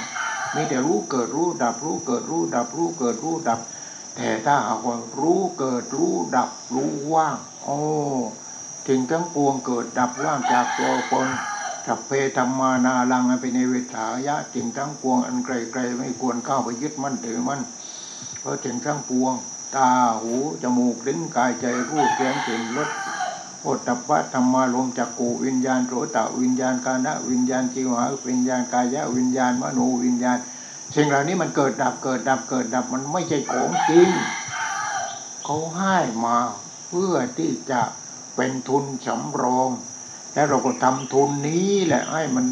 [0.54, 3.60] มีแต่รู้เกิดรู้ดับรู้เกิดรู้ดับรู้เกิดรู้ดับ
[4.16, 7.78] แต่ถ้าหากว่ารู้เกิดรู้ดับรู้ว่างโอ้
[8.88, 11.28] ถึงทั้งปวงเกิดดับว่างจากตัวตน
[11.86, 17.60] สัพเพธรรมานาลังไปในเวทายะถึงทั้งปวงอันไกลๆไม่ควรเข้าไปยึดมั่นถือมั่น
[18.40, 19.34] เพราะถึงทั้งปวง
[19.76, 22.88] ตาหูจมูกลิ้นกายใจรูปเสียงกลิ่นรส
[23.62, 30.38] โอตตัพพะธรรมารมจักกูวิญญาณโสตวิญญาณกานะวิญญาณจิวหาวิญญาณกายะวิญญาณมโนวิญญาณ
[30.94, 34.08] สิ่งเหล่านี้มันเกิดดับเกิดดับเกิดดับมันไม่ใช่ของจริง
[35.44, 36.36] เขาให้มา
[36.88, 37.80] เพื่อที่จะ
[38.36, 39.70] เป็นทุนสำรอง
[40.34, 42.46] แล้วเราก็ทำทุนนี้แหละให้มัน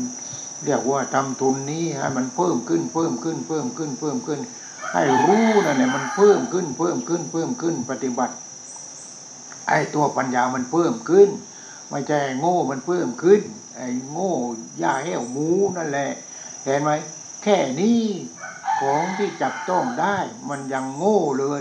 [0.64, 4.40] เรียกว่าทำทุนนี้ให้มันเพิ่มขึ้นเพิ่มขึ้นเพิ่มขึ้นเพิ่มขึ้น
[4.92, 8.34] ให้รู้นั่นแหละมันเพิ่มขึ้นเพิ่มขึ้นเพิ่มขึ้นปฏิบัติ
[9.68, 11.28] ไอ้ตัวปัญญามันเพิ่มขึ้น
[11.90, 13.40] ไม่ใช่โง่มันเพิ่มขึ้น
[13.76, 14.32] ไอ้โง่
[14.82, 16.10] ย่าแห้วหมูนั่นแหละ
[16.64, 16.90] เห็นไหม
[17.42, 18.02] แค่นี้
[18.80, 20.16] ของที่จับต้องได้
[20.48, 21.60] มันยังโง่เลย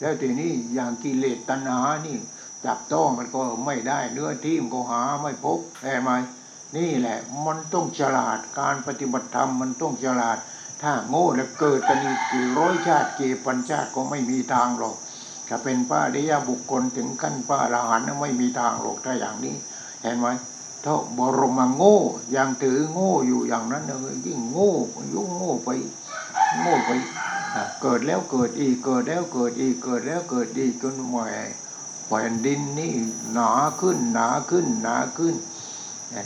[0.00, 2.16] แล้วทีนี้อย่างกิเลสตัณหานี่
[2.66, 6.10] จับต้องมันก็ไม่ได้เนื้อที่มันก็หาไม่พบเห็นไหม
[6.76, 10.38] นี่แหละ มันต้องฉลาดการปฏิบัติธรรมมันต้องฉลาด
[10.82, 14.96] ถ้าโง่แล้วเกิดกันอีกกี่ร้อยชาติกี่พันชาติก็ไม่มีทางหรอก
[15.50, 19.54] จะเป็นพระอริยบุคคลถึงขั้นพระอรหันต์ไม่มีทางหรอกถ้าอย่างนี้
[20.02, 20.26] เห็นไหม
[20.84, 21.98] ถ้าบรมโง่
[22.36, 24.72] ยังถือโง่อยู่อย่างนั้นเลยยิ่งโง่
[25.14, 25.68] ยุ่งโง่ไป
[26.60, 26.90] โง่ไป
[27.82, 31.18] เกิดแล้วเกิดอีกเกิดแล้วเกิดอีกเกิดแล้วเกิดอีกจนแหว
[32.06, 32.92] แผ่นดินนี่
[33.32, 35.34] หนาขึ้นหนาขึ้นหนาขึ้น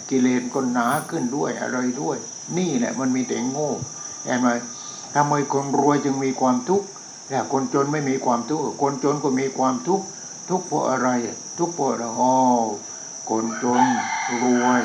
[0.08, 2.16] กิเลสก็หนาขึ้นด้วยอะไรด้วย
[2.56, 3.70] นี่แหละมันมีแต่โง่
[4.24, 4.48] เห็นไหม
[5.14, 6.88] ทำไมคนรวยจึงมีความทุกข์
[7.28, 10.06] แต่คนจนไม่มีความทุกข์คนจนก็มีความทุกข์
[10.48, 11.08] ทุกข์เพราะอะไร
[11.58, 12.34] ทุกข์เพราะอะไรอ๋อ
[13.30, 13.82] คนจน
[14.42, 14.80] รวย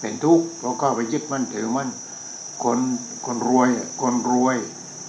[0.00, 1.88] เป็นทุกข์เพราะเข้าไปยึดมั่นถือมั่น
[2.64, 2.78] คน
[3.26, 3.68] คนรวย
[4.02, 4.56] คนรวย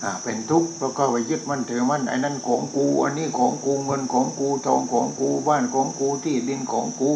[0.04, 7.12] อ่าเป็นทุกข์เพราะเข้าไปยึดมั่นถือมั่นไอ้นั่นของกู อันนี้ของกูเงินของกูทองของกูบ้านของกูที่ดินของกู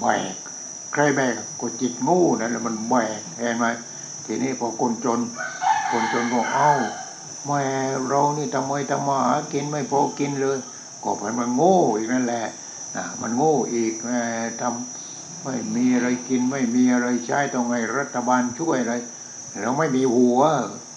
[0.00, 0.34] แบก
[0.92, 3.66] ใครแบกก็จิตงูนั่นแหละมันแบกเห็นไหม
[4.26, 5.20] ทีนี้พอคนจน
[5.90, 6.70] คนจนก็เอ้า
[7.44, 7.62] แม่
[8.08, 10.58] เรานี่ทำไมทำมาหากินไม่พอกินเลย
[11.02, 12.46] ก็เพราะมันโง่อีกนั่นแหละ
[12.96, 13.94] อะมันโง่อีก
[14.60, 18.94] ทำไม่มีอะไรกินไม่มีอะไรใช้ต้องให้รัฐบาลช่วยอะไร
[19.60, 20.40] เราไม่มีหัว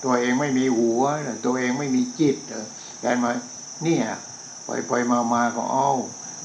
[0.03, 1.01] ตัวเองไม่มีหัว
[1.45, 2.65] ตัวเองไม่มีจิตเออ
[3.01, 3.27] เห็นไหม
[3.83, 4.05] เนี่ย
[4.65, 5.89] ไปไปมามาก็เอา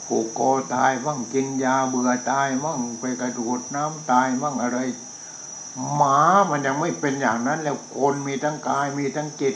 [0.07, 4.79] ผูกคอตายมั่งกินยาเบื่อตายมั่งไปกระโดดน้ำตายมั่งอะไร
[5.95, 6.19] หมา
[6.51, 9.55] มันยังไม่เป็นอย่างนั้นแล้วคนมีทั้งกายมีทั้งจิต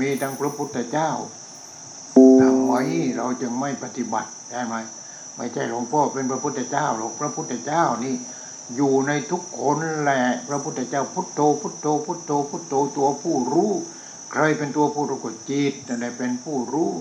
[0.00, 1.10] มีทั้งพระพุทธเจ้า
[2.40, 2.72] ทำไม
[3.16, 4.74] เราจึงไม่ปฏิบัติได้ไหม
[5.36, 8.14] ไม่ใช่หลวงพ่อเป็นพระพุทธเจ้าหรอกพระพุทธเจ้านี่
[8.76, 13.72] อยู่ในทุกคนแหละพระพุทธเจ้าพุทโธพุทโธพุทโธพุทโธตัวผู้รู้
[14.32, 16.92] ใครเป็นตัวผู้รู้ก็จิตนั่นแหละเป็นผู้รู้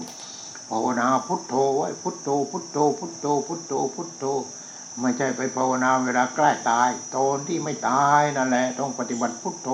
[0.69, 4.25] ภาวนาพุทโธไว้พุทโธพุทโธพุทโธพุทโธพุทโธ
[5.01, 9.69] ไม่ใช่ไปภาวนาเวลาใกล้ตาย ตอนที่ไม่ตายนั่นแหละ ต้องปฏิบัติพุทโธ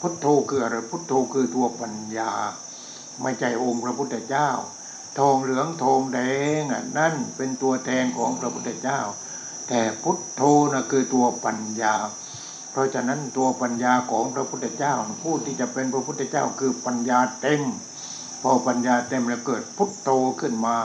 [0.00, 2.30] พุทโธคืออะไรพุทโธคือตัวปัญญา
[3.22, 4.50] ไม่ใช่องค์พระพุทธเจ้า
[5.18, 6.18] ทองเหลืองทองแด
[6.58, 9.00] งอะนั่นเป็นตัวแทนของพระพุทธเจ้า
[9.68, 10.42] แต่พุทโธ
[10.72, 11.94] นะคือตัวปัญญา
[12.70, 17.62] เพราะฉะนั้นตัวปัญญาของพระพุทธเจ้าผู้ที่จะเป็นพระพุทธเจ้าคือปัญญาเต็ม
[18.42, 20.76] พอปัญญาเต็มแล้วเกิดพุทโธขึ้นมา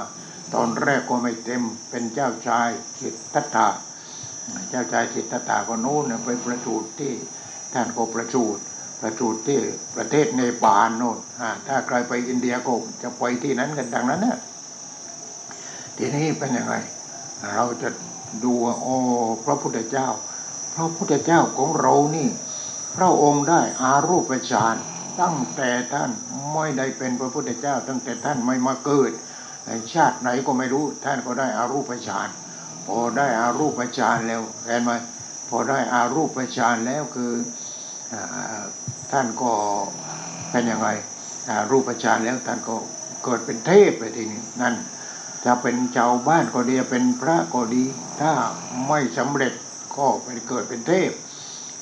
[0.53, 2.69] ตอนแรกก็ไม่เต็มเป็นเจ้าชาย
[3.01, 3.69] สิทธัตถะ
[4.69, 7.13] เจ้าชายสิทธัตถะก็โน้นไปประสูติที่
[7.73, 8.63] ท่านก็ประสูติ
[9.03, 9.59] ประสูติที่
[9.95, 11.17] ประเทศเนปาลโน่น
[11.67, 12.73] ถ้าใครไปอินเดียก็
[13.03, 14.39] จะไปที่นั้นกันดังนั้นน่ะ
[15.97, 16.75] ทีนี้เป็นยังไง
[17.55, 17.89] เราจะ
[18.43, 18.95] ดูโอ้
[19.45, 20.07] พระพุทธเจ้า
[20.75, 22.27] พระพุทธเจ้าของเรานี่
[22.95, 24.75] พระองค์ได้อารูปฌาน
[25.21, 26.11] ตั้งแต่ท่าน
[26.53, 29.11] ไม่ได้เป็นพระพุทธเจ้า ตั้งแต่ท่านไม่มาเกิด
[29.65, 32.29] ในชาติไหนก็ไม่รู้ท่านก็ได้อารูปฌาน
[32.87, 34.91] พอได้อารูปฌานแล้วเห็นไหม
[35.49, 37.31] พอได้อารูปฌานแล้วคือ
[39.13, 39.51] ท่านก็
[40.51, 40.87] เป็นยังไง
[41.71, 42.75] รูปฌานแล้วท่านก็
[43.23, 44.75] เกิดเป็นเทพไปทีนี้นั่น
[45.45, 47.83] จะเป็นชาวบ้านก็ดีเป็นพระก็ดี
[48.21, 48.31] ถ้า
[48.87, 49.53] ไม่สำเร็จ
[49.95, 51.11] ก็ไปเกิดเป็นเทพ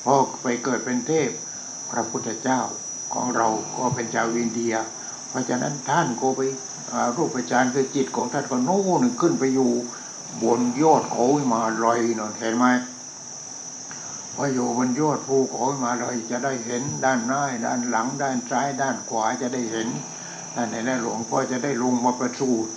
[0.04, 1.30] พอไปเกิดเป็นเทพ
[1.90, 2.60] พระพุทธเจ้า
[3.14, 4.74] ของเราก็เป็นชาวอินเดีย
[5.28, 6.40] เพราะฉะนั้นท่านก็ไป
[7.16, 9.70] รูปฌานคือจิตของท่านก็โน่นขึ้นไปอยู่
[10.42, 12.66] บนยอดเขาหิมาลอยนนเห็นไหม
[14.34, 19.88] พออยู่บนยอดภูเขามาลยจะได้เห็นด้านหน้าด้านหลัง ด้านซ้าย ด้านขวาจะได้เห็น
[20.56, 22.70] ด้านไหนหลวงพ่อจะได้ลงมาประสูติ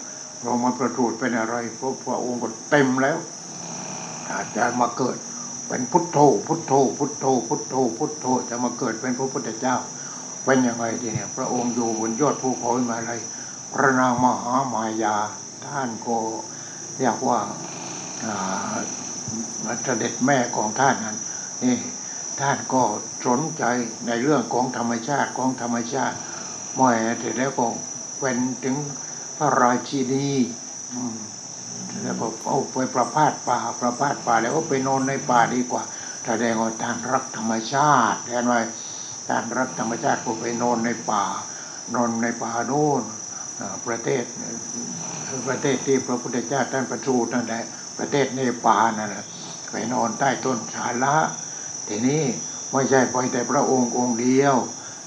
[0.45, 3.17] ลงมาประสูติเป็นอะไรเพราะพระองค์ก็เต็มแล้ว
[4.31, 5.17] อาจจะมาเกิด
[5.67, 9.75] เป็นพุทโธ พุทโธ พุทโธ พุทโธ พุทโธจะมาเกิดเป็นพระพุทธเจ้า
[10.45, 13.19] เป็นยังไงทีเนี่ย พระองค์อยู่บนยอดภูเขามาลัย
[13.73, 15.17] พระนางมหามายา
[15.65, 16.17] ท่านก็
[16.97, 17.39] เรียกว่า
[18.25, 18.75] อ่า
[19.83, 21.17] เสด็จแม่ของท่านนั้น
[21.63, 21.77] นี่
[22.39, 22.83] ท่านก็
[23.25, 23.63] สนใจ
[24.07, 26.17] ในเรื่องของธรรมชาติของธรรมชาติ
[26.77, 27.65] มื่อเสร็จแล้วก็
[28.19, 28.77] เป็นถึง
[29.37, 30.29] พระราชินี
[32.03, 35.83] แล้วก็เอาไปประพาสป่าประพาสป่าแล้วก็ไปนอนในป่าดีกว่า
[36.25, 38.55] แสดงว่าท่านรักธรรมชาติเห็นไหม
[39.27, 41.23] ท่านรักธรรมชาติก็ไปนอนในป่า
[41.95, 43.03] นอนในป่าโน่น
[43.87, 44.23] ประเทศ
[45.47, 47.63] ประเทศที่พระพุทธเจ้าท่านประสูตินั่นแหละ
[47.97, 49.25] ประเทศเนปานั่นแหละ
[49.71, 51.15] ไปนอนใต้ต้นสาละ
[51.87, 52.21] ทีนี้
[52.71, 54.55] ไม่ใช่ไปแต่พระองค์องค์เดียว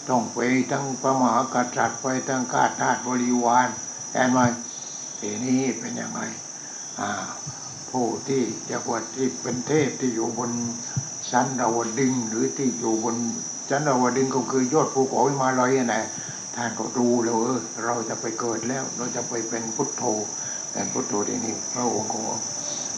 [0.09, 0.39] ต้องไป
[0.73, 3.69] ทั้งพระมหากษัตริย์ไปทั้งข้าทาสบริวาร
[4.13, 4.39] เห็นไหม
[5.21, 6.21] ทีนี้เป็นยังไง
[7.91, 10.51] ผู้ที่เรียกว่าที่เป็นเทพที่อยู่บน
[11.31, 13.17] ชั้นดาวดึงหรือที่อยู่บน
[13.71, 16.05] ชั้นดาวดึงก็คือยอดภูเขาหิมาลัยนั่นแหละ
[16.55, 20.05] ท่านก็ดูแล้วเออเราจะไปเกิดแล้ว เราจะไปเป็นพุทโธ
[20.73, 22.19] เป็นพุทโธทีนี้พระองค์ก็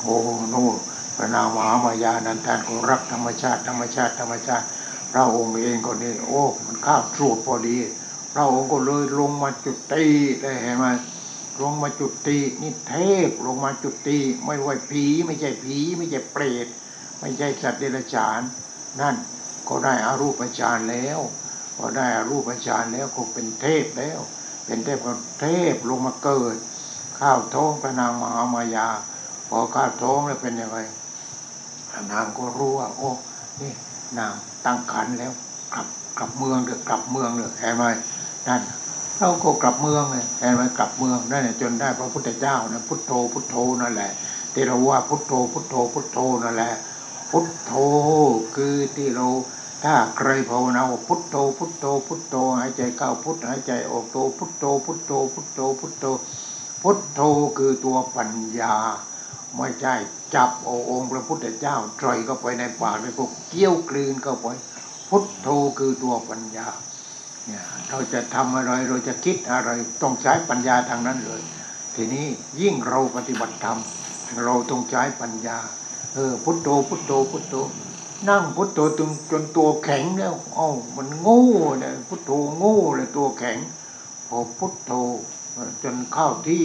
[0.03, 0.16] โอ้
[0.51, 0.76] โน่น
[1.17, 4.67] พระนางมหามายานันท่านก็รักธรรมชาติธรรมชาติธรรมชาติ
[5.13, 7.79] พระองค์เองก็นี่โอ้มันข้าวสูตรพอดี
[8.33, 10.05] พระองค์ก็เลยลงมาจุดตี
[10.43, 10.87] ได้เห็นไหม
[11.63, 12.95] ลงมาจุดตินี่เท
[13.29, 16.67] พลงมาจุดติไม่ว่าผีไม่ใช่ผีไม่ใช่เปรต
[17.21, 18.41] ไม่ใช่สัตว์เดรัจฉาน
[19.01, 19.17] นั่น
[19.69, 21.19] ก็ได้อารูปฌานแล้ว
[21.77, 24.21] พอได้อารูปฌานแล้วก็เป็นเทพแล้ว
[24.67, 26.57] เป็นเทพก็เทพลงมาเกิด
[27.21, 28.89] ข้าวท้องพระนางมหามายา
[29.49, 30.79] พอข้าวท้องแล้วเป็นยังไง
[32.12, 33.11] นางก็รู้ว่า โอ้
[33.61, 33.72] นี่
[34.18, 34.32] นาง
[34.64, 35.32] ตั้งครรภ์แล้ว
[35.74, 35.86] กลับ
[36.18, 37.84] กลับเมืองเถอกลับเมืองเถอะเห็นไหม
[38.47, 38.61] นั่น
[39.18, 44.11] เราก็กลับเมืองเลยเห็นไหมกลับเมืองได้เนี่ยจนได้พระพุทธเจ้านะพุทโธพุทโธนั่นแหละ
[44.53, 46.72] ที่เราว่าพุทโธพุทโธพุทโธนั่นแหละ
[47.30, 47.72] พุทโธ
[48.57, 49.26] คือที่เรา
[49.84, 56.07] ถ้าใครภาวนาว่าพุทโธพุทโธพุทโธหายใจเข้าพุทหายใจออกโธพุทโธพุทโธพุทโธพุทโธ
[56.82, 57.20] พุทโธ
[57.59, 58.74] คือตัวปัญญา
[59.57, 59.95] ไม่ใช่
[60.35, 63.21] จับเอองค์พระพุทธเจ้าตรอยเข้าไปในปากแล้วก
[63.51, 64.47] เกี้ยวกลืนเข้าไป
[65.09, 65.49] พุทโธ
[65.79, 66.69] คือตัวปัญญา
[67.47, 69.71] เนี่ยเราจะทำอะไรเราจะคิดอะไร
[70.03, 71.41] ต้องใช้ปัญญาทางนั้นเลย
[71.95, 72.27] ทีนี้
[72.61, 73.79] ยิ่งเราปฏิบัติธรรม
[74.45, 75.59] เราต้องใช้ปัญญา
[76.15, 77.55] เออพุทโธพุทโธพุทโธ
[78.29, 81.45] นั่งพุทโธจนจนตัวแข็งแล้วเอ้ามันโง่
[81.81, 83.59] เนี่ยพุทโธโง่เลยตัวแข็ง
[84.29, 84.93] พอพุทโธ
[85.83, 86.65] จนเข้าที่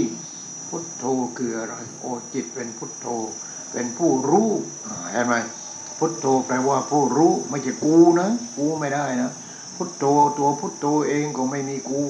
[0.77, 1.05] พุทโธ
[1.37, 3.07] คืออะไร โอ้จิตเป็นพุทโธ
[3.71, 4.49] เป็นผู้รู้
[5.11, 5.35] เห็นไหม
[5.99, 9.31] พุทโธแปลว่าผู้รู้ไม่ใช่กูนะกูไม่ได้นะ
[9.75, 10.05] พุทโธ
[10.37, 12.01] ตัวพุทโธเองก็ไม่มีกู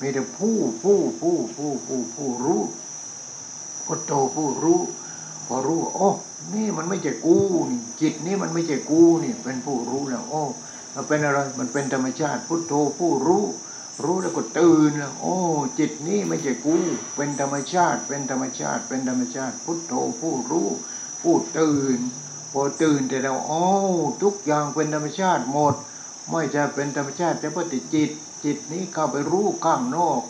[0.00, 2.62] มีแต่ผู้ผู้ผู้ผู้ผู้ผู้รู้
[3.86, 4.80] พุทโธผู้รู้
[5.46, 6.08] พอรู้โอ้
[6.54, 7.36] นี่มันไม่ใช่กู
[7.70, 10.42] นี่จิตนี่มันไม่ใช่กูนี่ เป็นผู้รู้แล้วโอ้
[10.94, 13.44] มันเป็นอะไร มันเป็นธรรมชาติ พุทโธผู้รู้
[14.02, 15.36] รู้แล้วก็ตื่นแล้วโอ้
[15.78, 16.74] จิตนี่ไม่ใช่กู
[17.16, 20.68] เป็นธรรมชาติ เป็นธรรมชาติ เป็นธรรมชาติ พุทโธผู้รู้
[21.22, 21.98] ผู้ตื่น
[22.52, 23.64] พอตื่นแต่เราโอ้
[24.22, 25.74] ทุกอย่างเป็นธรรมชาติหมด
[26.30, 28.10] ไม่จะเป็นธรรมชาติแต่ปฏิจิต
[28.44, 30.22] จิตนี้เข้าไปรู้ข้างนอก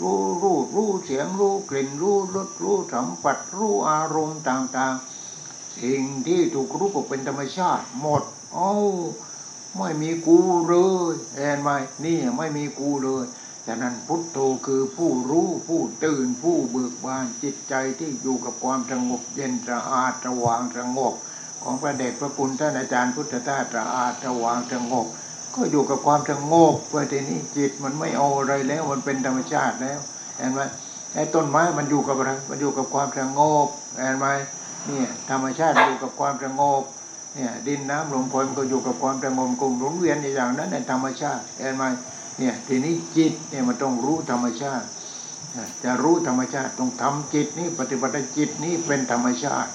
[0.00, 8.22] รู้รูปรู้เสียงรู้กลิ่นรู้รสรู้สัมผัสรู้อารมณ์ต่างๆ สิ่งที่ถูกรู้ก็เป็นธรรมชาติหมด
[8.54, 8.70] เอ้
[9.76, 10.38] ไม่มีกู
[10.68, 10.74] เล
[11.12, 11.70] ยเห็นไหม
[12.04, 13.24] นี่ไม่มีกูเลย
[13.66, 21.14] ฉะนั้นพุทโธคือผู้รู้ผู้ตื่นผู้เบิกบานจิตใจที่อยู่กับความสงบเย็นสะอาดสว่างสงบ
[21.62, 25.06] ของพระเดชพระคุณท่านอาจารย์พุทธทาสสะอาดสว่างสงบ
[25.54, 29.98] ก็อยู่กับความสงบเพื่อทีนี้จิตมันไม่เอาอะไรแล้วมันเป็นธรรมชาติแล้ว
[30.38, 30.60] เห็นไหม
[31.14, 33.66] ไอ้ต้นไม้มันอยู่กับอะไรมันอยู่กับความสงบ
[33.98, 34.26] เห็นไหม
[34.86, 36.82] เนี่ยธรรมชาติอยู่กับความสงบ
[37.38, 41.84] เนี่ยดินน้ำลมฝนก็อยู่กับความสงบกลุ่มหมุนเวียนอย่างนั้นในธรรมชาติเห็นไหม
[42.38, 44.86] เนี่ยทีนี้จิตเนี่ยมันต้องรู้ธรรมชาติ
[45.84, 49.70] จะรู้ธรรมชาติต้องทำจิตนี้ปฏิบัติจิตนี้เป็นธรรมชาติ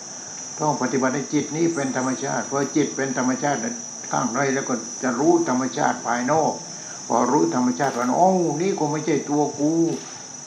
[0.60, 3.60] ต้องปฏิบัติจิตนี้เป็นธรรมชาติพอจิตเป็นธรรมชาติ
[4.12, 6.54] ข้างในแล้วก็จะรู้ธรรมชาติภายนอก
[7.08, 9.74] พอรู้ธรรมชาติภายนอกโอ้นี่ก็ไม่ใช่ตัวกู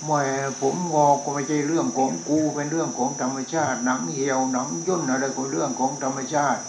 [0.04, 0.22] แม่
[0.60, 6.60] ผมงอกก็ไม่ใช่เรื่องของกูเป็นเรื่องของธรรมชาติหนังเหี่ยวหนังย่นอะไรก็เรื่องของธรรมชาติ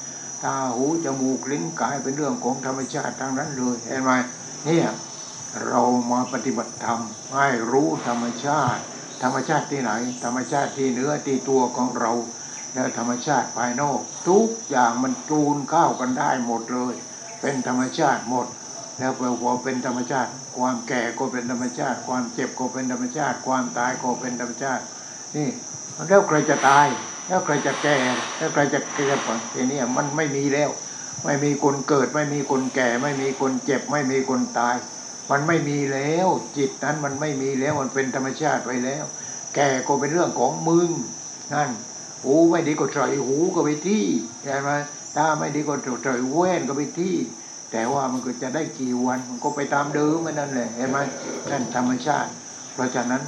[0.43, 4.11] ตาหูจมูกลิ้นกายเป็นเรื่องของธรรมชาติทั้งนั้นเลยเห็นไหม
[4.65, 4.88] เนี่ย
[5.67, 5.81] เรา
[6.11, 6.99] มาปฏิบัติธรรม
[7.33, 8.81] ให้รู้ธรรมชาติ
[9.23, 9.91] ธรรมชาติที่ไหน
[10.23, 12.11] ธรรมชาติที่เนื้อที่ตัวของเรา
[12.73, 16.93] แล้วธรรมชาติภายนอก ทุกอย่างมันจูนเข้ากันได้หมดเลย
[17.41, 18.47] เป็นธรรมชาติหมด
[18.99, 24.83] แล้วพอเป็นธรรมชาติ ความแก่ก็เป็นธรรมชาติ ความเจ็บก็เป็นธรรมชาติ ความตายก็เป็นธรรมชาติ
[25.35, 25.49] นี่
[26.07, 26.88] แล้วใครจะตาย
[27.28, 27.97] แล้วใครจะแก่
[28.38, 29.19] แล้วใครจะเจ็บ
[29.53, 30.69] ทีนี้มันไม่มีแล้ว
[31.23, 34.75] ไม่มีคนเกิด ไม่มีคนแก่ ไม่มีคนเจ็บ ไม่มีคนตาย
[35.32, 39.03] มันไม่มีแล้ว จิตนั้นมันไม่มีแล้วมันเป็นธรรมชาติไปแล้ว
[39.55, 40.89] แก่ก็เป็นเรื่องของมึง
[41.53, 41.69] นั่น
[42.23, 44.05] หูไม่ดีก็ใส่หูก็ไปที่
[44.43, 44.69] ใช่ไหม
[45.17, 45.73] ตาไม่ดีก็
[46.03, 47.15] ใส่แว่นก็ไปที่
[47.71, 50.97] แต่ว่ามันก็จะได้กี่วันมันก็ไปตามเดิมมันนั่นแหละเห็นไหม
[51.51, 52.30] นั่นธรรมชาติ
[52.73, 53.21] เพราะฉะนั้น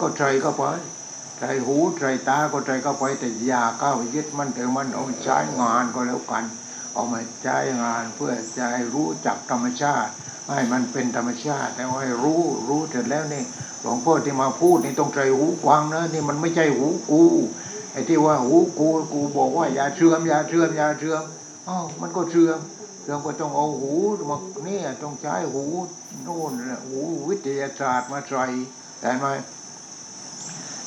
[0.00, 0.62] ก็ใส่เข้าไป
[1.38, 6.44] ใส่หูใส่ตาก็ใส่เข้าไปแต่อย่าก้ายึดมันถือมันเอาใช้งานก็แล้วกัน
[6.94, 8.30] เอามาใช้งานเพื่อ
[8.72, 10.10] ให้รู้จักธรรมชาติ
[10.48, 13.42] ให้มันเป็นธรรมชาติแต่ว่าให้รู้รู้เสร็จแล้วนี่
[13.82, 17.22] หลวงพ่อที่มาพูดนี่ต้องใส่หูฟังนะนี่มันไม่ใช่หูกู
[17.92, 21.22] ไอ้ที่ว่าหูกูกูบอกว่าอย่าเชื่อมอย่าเชื่อมอย่าเชื่อม
[21.68, 22.58] อ้าวมันก็เชื่อม
[23.02, 23.92] เชื่อมก็ต้องเอาหู
[24.30, 25.64] มาเนี่ยต้องใช้หู
[26.24, 26.52] โน่น
[26.86, 28.44] หูวิทยาศาสตร์มาใส่
[29.00, 29.26] เห็นไหม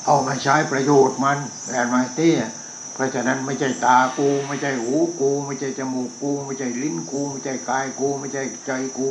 [0.04, 1.38] เอามาใช้ประโยชน์มัน
[1.72, 2.38] เห็นไมเตี้ย
[2.94, 9.08] เพราะฉะนั้นไม่ใช่ตากู ไม่ใช่หูกู ไม่ใช่จมูกกู ไม่ใช่ลิ้นกู ไม่ใช่กายกู ไม่ใช่ใจกู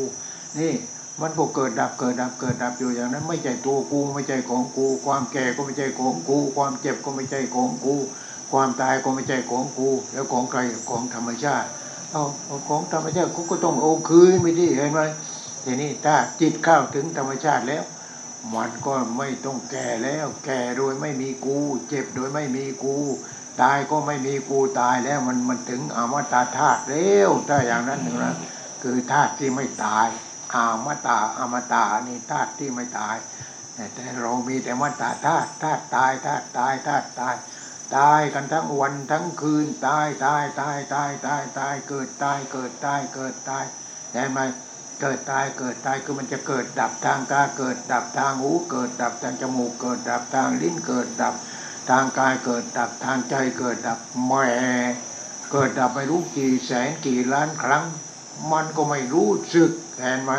[0.60, 0.74] นี่
[1.22, 7.96] มันก็เกิดดับเกิดดับเกิดดับอยู่อย่างนั้น ไม่ใช่ตัวกูไม่ใช่ของกู ความแก่ก็ไม่ใช่ของกู ความเจ็บก็ไม่ใช่ของกู
[8.52, 10.60] ความตายก็ไม่ใช่ของกู แล้วของใคร
[10.90, 11.68] ของธรรมชาติ
[12.12, 12.24] เอา
[12.70, 15.02] ของธรรมชาติกูก็ต้องเอคืนไม่ดีเห็นไหม
[15.64, 17.84] ทีนี้ถ้าจิตเข้าถึงธรรมชาติแล้ว
[18.56, 22.98] มันก็ไม่ต้องแก่แล้ว แก่โดยไม่มีกู เจ็บโดยไม่มีกู
[23.62, 28.36] ตายก็ไม่มีกูตายแล้วมันมันถึงอมตะธาตุแล้วถ้าอย่างนั้นนะ
[28.84, 30.08] คือธาตุที่ไม่ตาย
[30.56, 33.18] อมตะอมตะนี่ธาตุที่ไม่ตาย
[33.96, 37.36] แต่เรามีแต่มตาธาตุธาตุตายธาตุตายธาตุตาย
[37.98, 43.66] ตายกันทั้งวันทั้งคืนตายตายตายตายตายตายเกิดตายเกิดตายเกิดตาย
[44.14, 44.40] เห็นไหม
[45.02, 51.36] เกิดตายเกิดตายคือมันจะเกิดดับทางตาเกิดดับทางหูเกิดดับทางจมูกเกิดดับทางลิ้นเกิดดับ
[51.89, 54.34] ทางกายเกิดดับทางใจเกิดดับแหม
[55.52, 57.84] เกิดดับไม่รู้กี่แสนกี่ล้านครั้ง
[58.52, 60.32] มันก็ไม่รู้สึกเห็นไหม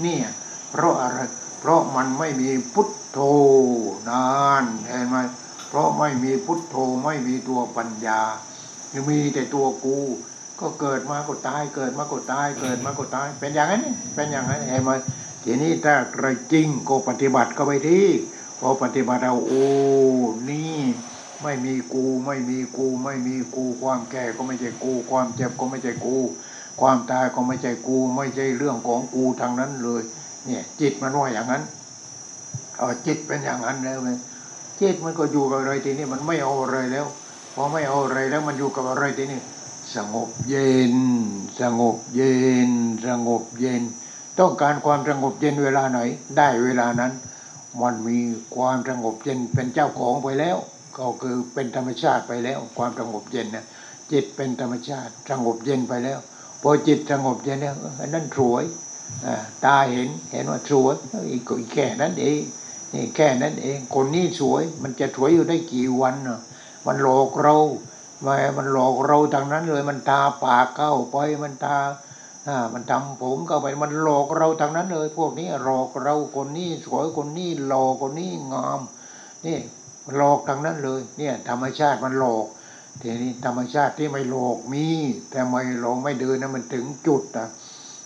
[0.00, 0.26] เนี่ย
[0.70, 1.18] เพราะอะไร
[1.60, 3.18] เพราะมันไม่มีพุทโธ
[4.10, 4.26] นา
[4.62, 5.16] นเห็นไหม
[5.68, 8.20] เพราะไม่มีพุทโธไม่มีตัวปัญญา
[8.92, 9.98] ยังมีแต่ตัวกู
[10.60, 13.84] ก็เกิดมาก็ตาย เกิดมาก็ตาย เกิดมาก็ตาย เป็นอย่างนั้น
[14.14, 14.90] เป็นอย่างนั้นเห็นไหม
[15.44, 18.06] ทีนี้ถ้าใครจริงก็ปฏิบัติก็ไปที่
[18.60, 19.66] พอปฏิบัติเอาโอ้
[20.50, 20.76] นี่
[21.42, 26.16] ไม่มีกูไม่มีกูไม่มีกูความแก่ก็ไม่ใช่กู ความเจ็บก็ไม่ใช่กู
[26.80, 30.02] ความตายก็ไม่ใช่กู ไม่ใช่เรื่องของกูทางนั้นเลย
[30.46, 31.62] เนี่ย จิตมันว่าอย่างนั้น
[32.78, 34.10] เออจิตเป็นอย่างนั้นแล้วไง
[34.80, 37.06] จิตมันก็อยู่กับอะไรทีนี้มันไม่เอาอะไรแล้ว
[37.54, 39.40] พอไม่เอาอะไรแล้วมันอยู่กับอะไรทีนี้
[39.96, 40.94] สงบเย็น
[41.60, 42.34] สงบเย็
[42.68, 42.70] น
[43.06, 43.82] สงบเย็น
[44.38, 46.00] ต้องการความสงบเย็นเวลาไหน
[46.36, 47.12] ได้เวลานั้น
[47.82, 48.18] มันมี
[48.54, 50.56] ความสงบเย็นเป็นเจ้าของไปแล้ว
[50.98, 53.64] ก็คือเป็นธรรมชาติไปแล้ว ความสงบเย็นนะ
[54.12, 56.18] จิตเป็นธรรมชาติสงบเย็นไปแล้ว
[56.62, 58.64] พอจิตสงบเย็นแล้วเอออันนั้นสวย
[59.64, 60.94] ตาเห็นเห็นว่าสวย
[61.30, 62.40] อีกแค่นั้นเอง
[62.92, 66.40] นี่แค่นั้นเอง คนนี้สวยมันจะสวยอยู่ได้กี่วันเนาะ
[66.86, 67.56] มันหลอกเรา
[68.26, 71.78] มามันหลอกเราทางนั้นเลย มันทาปากเข้าไปมันทา
[72.48, 78.80] อ่ามันทำผมเข้าไปมันหลอกเราทางนั้นเลย พวกนี้หลอกเราคนนี้สวยคนนี้หล่อคนนี้งาม
[79.46, 79.58] นี่
[80.16, 82.46] หลอกทางนั้นเลย เนี่ย ธรรมชาติมันหลอก
[83.00, 84.86] ทีนี้ธรรมชาติที่ไม่หลอกมี
[85.30, 87.48] แต่ไม่หลอกไม่เดินนะมันถึงจุดอะ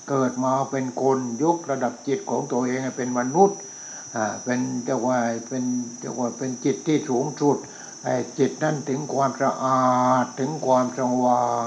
[0.09, 3.59] เกิดมาเป็นคนยกระดับจิตของตัวเองเป็นมนุษย์
[4.17, 5.65] อ่าเป็นเจ้าว่าเป็น
[6.01, 7.57] เจ้าว่าเป็นจิตที่สูงสุด
[8.39, 9.87] จิตนั้นถึงความสะอา
[10.23, 11.65] ดถึงความสว่าง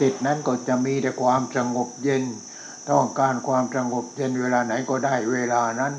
[0.00, 2.24] จิตนั้นก็จะมีแต่ความสงบเย็น
[2.90, 5.94] ต้องการความสงบเย็นเวลาไหนก็ได้เวลานั้น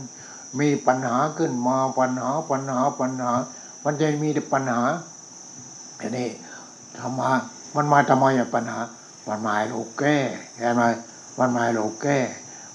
[0.59, 3.31] มีปัญหาขึ้นมาปัญหาปัญหาปัญหา
[3.83, 4.81] มันจะมีแต่ปัญหา
[5.99, 6.29] อันนี้
[6.97, 7.31] ทำมา
[7.75, 8.79] มันมาทำไมอะปัญหา
[9.27, 10.17] มันมาห้เราแก้
[10.57, 10.83] เห็นไหม
[11.39, 12.19] มันมาห้เราแก้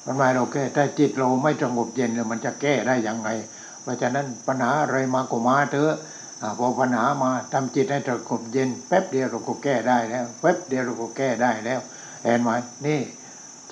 [0.04, 3.28] มันมาห้เราแก้ถ้าจิตเราไม่สงบเย็นแล้วมันจะแก้ได้ยังไง
[3.82, 6.13] เพราะฉะนั้นปัญหาอะไรมาก็มาเถอะอ่า
[6.58, 11.80] พอปัญหามาทำจิตให้สงบเย็นแป๊บเดียวเราก็แก้ได้แล้วแป๊บเดียวเราก็แก้ได้แล้ว
[12.24, 12.50] เห็นไหม
[12.86, 13.00] นี่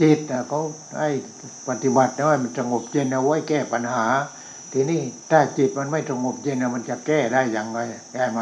[0.01, 0.19] จิต
[0.49, 0.61] เขา
[0.99, 1.09] ให้
[1.69, 4.07] ปฏิบัตินะว่ามันสงบเย็นเอาไว้แก้ปัญหา
[4.73, 5.01] ทีนี้
[5.31, 7.81] ถ้าจิตมันไม่สงบเย็นมันจะแก้ได้อย่างไร
[8.13, 8.41] แก้ไหม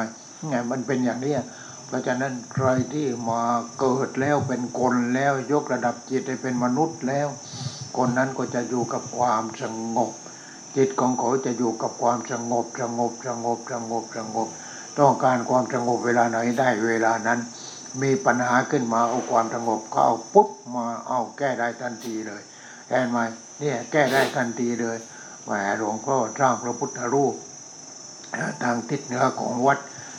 [0.48, 1.34] ไงมันเป็นอย่างนี้
[1.86, 3.42] เพราะฉะนั้นใครที่มา
[3.80, 7.28] เกิดแล้วเป็นคนแล้วยกระดับจิตให้เป็นมนุษย์แล้ว
[7.96, 9.64] คนนั้นก็จะอยู่กับความส
[9.96, 10.10] งบ
[10.76, 14.48] จิตของเขาจะอยู่กับความสงบสงบสงบสงบสงบ
[14.98, 17.40] ต้องการความสงบเวลาไหนได้เวลานั้น
[18.02, 22.42] มีปัญหาขึ้นมาเอาความสงบก็เอาปุ๊บมาเอาแก้ได้ทันทีเลย
[22.88, 23.18] เห็นไหม
[23.60, 24.96] เนี่ยแก้ได้ทันทีเลย
[25.44, 27.34] แหมหลวงพ่อสร้างพระพุทธรูป
[28.62, 29.78] ทางทิศเหนือของวัด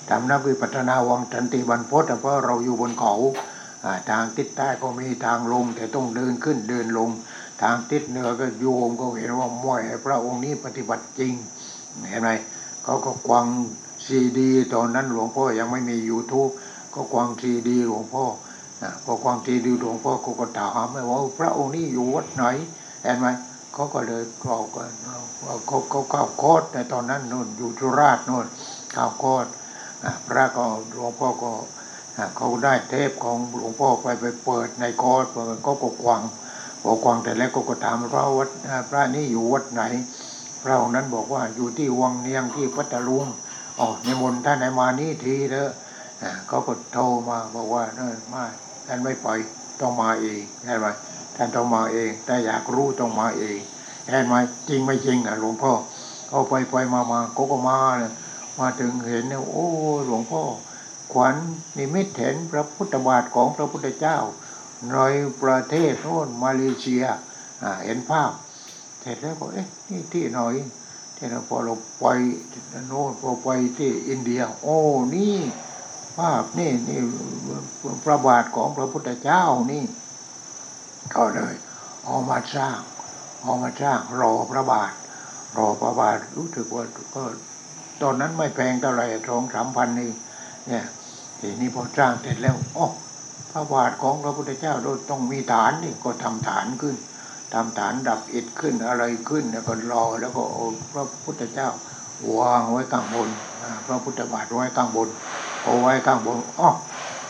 [0.10, 3.14] ทำนักวิปัสสนาวังสันติบรรพตเพราะเราอยู่บนเขา
[3.86, 7.10] อ่าทางทิศใต้ก็มีทางลงแต่ต้องเดินขึ้นเดินลง
[7.62, 11.34] ทางทิศเหนือก็โยมก็เห็นว่ามวยพระองค์นี้ปฏิบัติจริง
[12.10, 12.30] เห็นไหม
[12.84, 13.48] เขาก็กวาง
[14.06, 16.52] ซีดีตอนนั้นหลวงพ่อยังไม่มี YouTube
[16.94, 18.26] ก็กวางซีดีหลวงพ่อ
[18.84, 22.44] นะพอกวางซีดีหลวงพ่อเขาก็ถามว่าพระองค์นี้อยู่วัดไหน
[23.04, 23.28] เห็นไหม
[23.74, 24.92] เขาก็เลยกล่าวกัน
[25.68, 28.46] เขาเขาข้าโคตรในตอนนั้นนู่นอยู่สุราษฎร์นู่น
[28.92, 29.50] เข้าโคตร
[30.28, 31.52] พระก็หลวงพ่อก็
[32.38, 36.22] เขาได้เทปของหลวงพ่อไปไปเปิดในโคตรเปิดก็ก็กวาง
[36.82, 38.50] พอกวางแต่แล้วก็ก็ถามพระวัด
[38.90, 39.82] พระนี่อยู่วัดไหน
[40.64, 43.26] พระองค์นั้นบอกว่าอยู่ที่วังเนียงที่พัทลุง
[43.80, 45.72] อ๋อในมนท่านไหนมานี่ทีเถอะ
[46.48, 48.46] เขาก็โทรมาบอกว่าเออไม่
[48.88, 49.40] ท่านไม่ปล่อย
[49.82, 50.86] ต้องมาเองใช่ไหม
[51.36, 53.58] ท่านต้องมาเอง แต่อยากรู้ต้องมาเอง
[54.08, 54.36] เห็นไหม
[54.70, 55.74] จริงไม่จริงอะหลวงพ่อ
[56.28, 58.12] เขาไปไปมามาเขาก็มาเนี่ย
[58.60, 59.68] มาถึงเห็นเนี่ยโอ้
[60.08, 60.42] หลวงพ่อ
[61.14, 61.36] ขวัญ
[61.78, 64.18] นิมิตเห็นพระพุทธบาทของพระพุทธเจ้า
[64.90, 64.98] ใน
[65.44, 67.04] ประเทศโน่นมาเลเซีย
[67.86, 68.32] เห็นภาพ
[69.02, 70.56] เสร็จแล้วก็เอ๊ะนี่ที่หน่อย
[71.16, 72.06] ที่เราพอเราไป
[72.88, 74.78] โน่นพอไปที่อินเดีย โอ้
[75.16, 75.38] นี่
[76.18, 77.00] ภาพนี่นี่
[78.04, 79.84] พระบาทของพระพุทธเจ้านี่
[81.16, 81.56] ก็เลย
[82.06, 82.80] เอามาสร้าง
[83.42, 84.92] เอามาสร้างรอพระบาท
[85.58, 86.84] รอพระบาทรู้สึกว่า
[87.16, 87.24] ก็
[88.02, 90.12] ตอนนั้นไม่แพงเท่าไหร่สองสามพันนี่
[90.68, 90.86] เนี่ย
[91.40, 92.88] ทีนี้พอสร้างเสร็จแล้วอ๋อ
[93.52, 94.74] พระบาทของพระพุทธเจ้า
[95.10, 96.96] ต้องมีฐานนี่ก็ทำฐานขึ้น
[97.54, 100.42] ทำฐานดับอิฐขึ้นอะไรขึ้นแล้วก็รอแล้วก็
[100.94, 101.70] พระพุทธเจ้า
[102.38, 103.30] วางไว้ข้างบน
[103.88, 105.10] พระพุทธบาทไว้ข้างบน
[105.64, 106.70] เอาไว้ข้างบนอ๋อ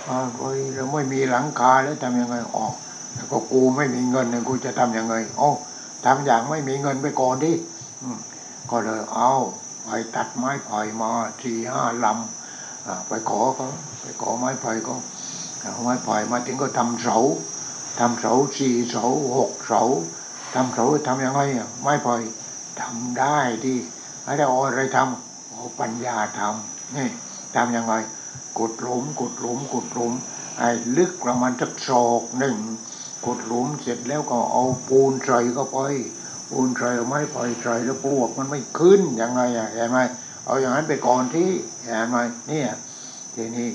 [0.06, 2.66] เอาไว้เราไม่มีหลังคาแล้วทำยังไงอ๋อ
[3.14, 5.50] แล้วก็กูไม่มีเงินเนี่ยกูจะทำยังไงอ๋อ
[6.06, 7.54] ทำอย่างไม่มีเงินไปก่อนดิ
[8.70, 9.32] ก็เลยเอา
[9.84, 11.10] ไปตัดไม้ไผ่มา
[11.42, 13.70] สี่ห้าลำไปขอเขา
[14.02, 14.94] ไปขอไม้ไผ่ก็
[15.62, 17.18] เอาไม้ไผ่อยมาถึงก็ทำเสา
[18.00, 19.06] ทำเสาสี่เสา
[19.38, 19.82] หกเสา
[20.54, 22.22] ทำเสาทำยังไงอะไม่พอย
[22.82, 23.78] ทำได้ที่
[24.24, 27.08] ไม่ได้เอาอะไรทำเอาปัญญาทำนี่
[27.56, 27.94] ทำยังไง
[28.60, 30.14] กดหลุมกดหลุมกดหลุม
[30.58, 32.58] ไอ้ลึกประมาณสักศอกหนึ่ง
[33.26, 35.80] กดหลุมเสร็จแล้วก็เอาปูนใส่เข้าไป
[36.50, 40.00] ปูนใส่เอาไม้ไผ่อยใส่แล้วปลวกมันไม่ขึ้นยังไงอะเห็นไหม
[40.46, 41.50] เอาอย่างนั้นไปก่อนที่
[41.84, 42.70] เห็นไหมเนี่ย
[43.36, 43.70] ทีนี้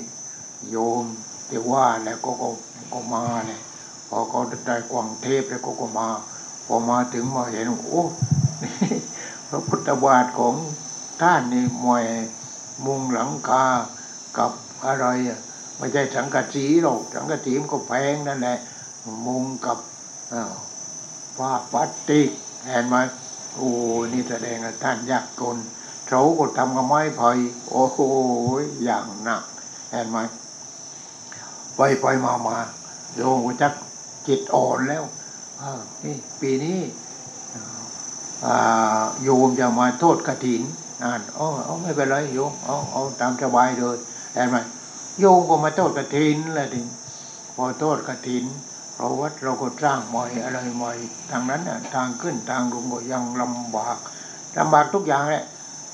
[0.69, 1.05] โยม
[1.49, 2.49] ที่ว่าแล้วก็ก็
[2.93, 3.61] ก็มาเนี่ย
[4.09, 6.07] พอเขาได้กวางเทพแล้วเขาก็มา
[6.65, 8.03] พอมาถึงมาเห็นโอ้
[9.49, 10.55] พระพุทธบาทของ
[11.21, 12.05] ท่านนี่มวย
[12.85, 13.65] มุงหลังคา
[14.37, 14.51] กับ
[14.85, 15.39] อะไรอะ
[15.77, 18.57] ไม่ใช่สังกะสีหรอกสังกะสีมันก็แพงนั่นแหละ
[19.25, 19.77] มุงกับ
[20.33, 20.53] อ้าว
[21.37, 22.29] ผ้าพลาสติก
[22.67, 22.95] เห็นไหม
[23.55, 23.69] โอ้
[24.11, 25.57] นี่แสดงว่าท่านยากจน
[26.07, 27.29] เขาก็ทำกับไม้ไผ่
[27.69, 27.99] โอ้โห
[28.83, 29.43] อย่างหนัก
[29.91, 30.17] เห็นไหม
[31.77, 32.57] ไปไปมามา
[33.15, 33.73] โยมก็จัก
[34.27, 35.03] จิตอ่อนแล้ว
[36.03, 36.79] นี่ปีนี้
[39.23, 40.61] โยมจะมาโทษกระถิน
[41.03, 43.97] อ่านอ๋อเอาไม่เป็นไรโยมเอาเอาตามสบายเลย
[44.33, 44.57] เห็นไหม
[45.19, 46.81] โยมก็มาโทษกระถินแหละที
[47.55, 48.45] พอโทษกระถิน
[48.95, 50.91] เราวัดเราก็สร้างใหม่อะไรใหม่
[51.31, 53.97] ทางนั้นน่ะทางขึ้นทางลงก็ยังลำบาก
[54.57, 55.45] ลำบากทุกอย่างแหละ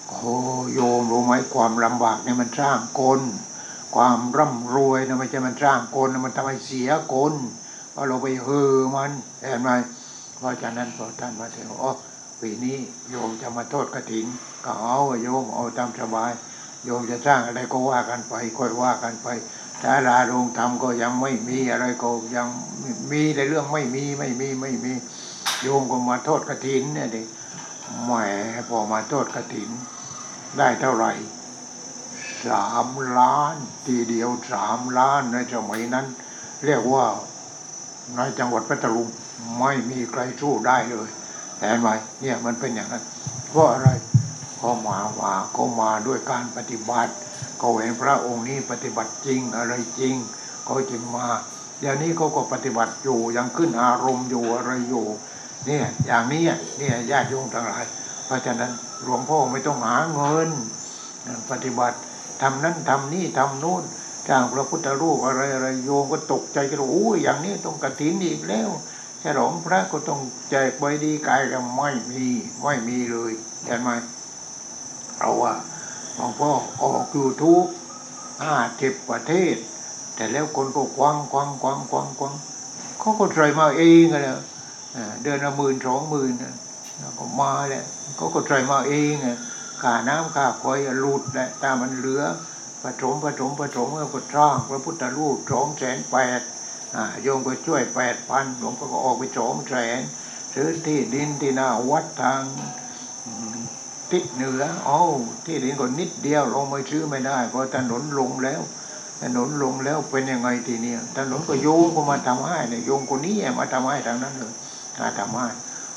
[0.07, 0.33] โอ้
[0.73, 3.19] โยมรู้ไหมความลำบากเนี่ยมันสร้างคน
[3.95, 7.33] ความร่ำรวยนะไม่ใช่มันสร้างคนนะมันทำให้เสียคน
[7.91, 9.69] เพราะเราไปเฮอมันเห็นไหม
[10.37, 11.91] เพราะฉะนั้นพอท่านมาถึงอ๋อ
[12.41, 12.77] ปีนี้
[13.09, 14.25] โยมจะมาโทษกระถิน
[14.65, 16.31] ก็เอาโยมเอาตามสบาย
[16.85, 19.27] โยมจะสร้างอะไรก็ว่ากันไปค่อยว่ากันไป
[19.81, 22.47] ถ้าลาโรงธรรมก็ยังไม่มีอะไรก็ยัง
[23.11, 24.93] มีแต่เรื่องไม่มีไม่มีไม่มี
[25.61, 27.21] โยมก็มาโทษกระถินเนี่ยดิ
[28.03, 28.11] แหม
[28.69, 29.69] พอมาโทษกระถิน
[30.57, 31.11] ได้เท่าไหร่
[32.47, 32.87] สาม
[33.19, 36.05] ล้าน ทีเดียวสามล้านในสมัยนั้น
[36.65, 37.05] เรียกว่า
[38.15, 39.07] ในจังหวัดพัทลุง
[39.59, 41.09] ไม่มีใครสู้ได้เลย
[41.59, 41.89] เห็นไหม
[42.21, 43.03] เนี่ยมันเป็นอย่างนั้น
[43.49, 43.89] เพราะอะไร
[44.61, 47.13] ก็มาว่าก็มาด้วยการปฏิบัติ
[47.61, 50.15] ก็เห็นพระองค์นี้ปฏิบัติจริงอะไรจริง
[50.65, 51.27] เขาจึงมา
[51.79, 55.05] เดี๋ยวนี้เขาก็ปฏิบัติอยู่ยังขึ้นอารมณ์อยู่อะไรอยู่
[55.65, 56.43] เนี่ยอย่างนี้
[56.77, 57.83] เนี่ยญาติโยมทั้งหลาย
[58.25, 58.71] เพราะฉะนั้น
[59.03, 60.49] หลวงพ่อไม่ต้องหาเงิน
[61.51, 61.97] ปฏิบัติ
[62.43, 63.83] ทำนั้นทำนี่ทำนู่น
[64.29, 68.69] จ้างพระพุทธรูปอะไรอะไรโยมก็ตกใจกันโอ้ยอย่างนี้ต้องกระถินอีกแล้ว
[69.23, 70.19] ฉลองพระก็ต้อง
[70.49, 72.25] แจกใบดีกายกันไม่มี
[72.61, 73.31] ไม่มีเลย
[73.65, 73.89] เห็นไหม
[75.17, 75.53] เราว่า
[76.15, 77.63] หลวงพ่อออกยูทูบ
[78.43, 79.55] ห้าสิบประเทศ
[80.15, 82.33] แต่แล้วคนก็ควังควังควังควังควัง
[82.99, 84.23] เขาก็ใส่มาเองนเลย
[85.21, 86.31] เดือนละหมื่นสองหมื่น
[87.19, 87.83] ก็มาแหละ
[88.17, 89.27] เขาก็ใส่มาเองไง
[89.83, 90.65] ค่าน้ำค่าไฟ
[90.99, 92.23] หลุดแหละตามันเหลือ
[92.81, 96.41] ผสมผสมผสมแล้วก็สร้างพระพุทธรูปสองแสนแปด
[97.21, 100.01] โยมก็ช่วยแปดพันหลวงพ่อก็ออกไปสองแสน
[100.53, 102.41] ซื้อที่ดินที่หน้าวัดทาง
[104.11, 104.99] ทิศเหนืออ๋อ
[105.45, 108.61] ที่ดินก็นิดเดียวลงไม่ซื้อไม่ได้เพราะถนนลงแล้ว
[109.21, 114.53] ถนนลงแล้วเป็นยังไงทีเนี้ยถนนก็โยงก็มาทำให้เนี่ยโยงคนนี้มาทำให้ทางนั้นเลย
[114.99, 115.47] มาทำให้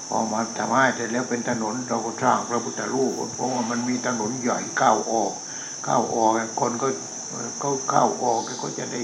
[0.08, 5.32] พอมาทำให้เสร็จแล้วเป็นถนนเราก็สร้างพระพุทธรูปเพราะว่ามันมีถนนใหญ่ก้าวออก
[5.88, 6.88] ก้าวออกคนก็
[7.60, 9.02] เขาเข้าออกก็จะได้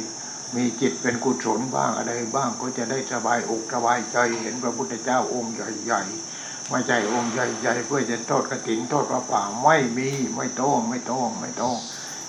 [0.57, 11.77] มีจิตเป็นกุศลบ้างอะไรบ้างก็จะได้สบายอกสบายใจเห็นพระพุทธเจ้าองค์ใหญ่ๆไม่ใช่องค์ใหญ่ๆเพื่อจะโทษกระถินโทษพระป่าไม่มีไม่ต้องไม่ต้องไม่ต้อง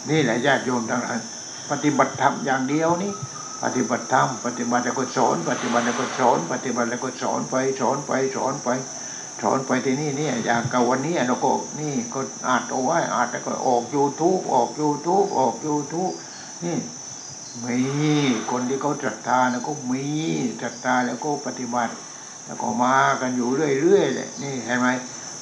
[0.09, 1.17] นี่แหละญาติโยมทั้งหลาย
[1.69, 3.11] ปฏิบัติธรรมอย่างเดียวนี่
[3.63, 8.69] ปฏิบัติธรรมปฏิบัติแล้วก็สอนปฏิบัติแล้วก็สอนปฏิบัติแล้วก็สอนไปสอนไปสอนไป
[9.41, 16.11] สอนไปที่นี่เนี่ยอย่างกับวันนี้เราก็นี่ก็อาจเอาไว้อาจแล้วก็ออกยูทูบออกยูทูบออกยูทูบ
[16.65, 16.77] นี่
[17.63, 18.13] มี
[18.51, 20.05] คนที่เขาศรัทธาแล้วก็มี
[20.61, 21.93] ศรัทธาแล้วก็ปฏิบัติ
[22.45, 24.87] แล้วก็มากันอยู่เรื่อยๆเลยนี่เห็นไหม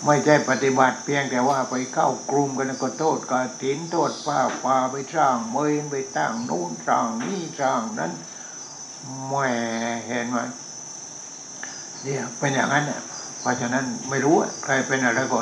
[0.06, 8.12] ไม่ใช่ปฏิบัติเพียงแต่ว่าไปเข้ากลุ่มกันก็โทษกาถินโทษป้าป่าไปสร้างเมนไปตั้งนู้นสร้างนี่สร้างนั้น
[9.28, 9.34] แหม
[10.08, 10.38] เห็นไหม
[12.04, 13.02] เนี่ยเป็นอย่างนั้นเนี่ย
[13.42, 15.40] เพราะฉะนั้นไม่รู้ใครเป็นอะไรก็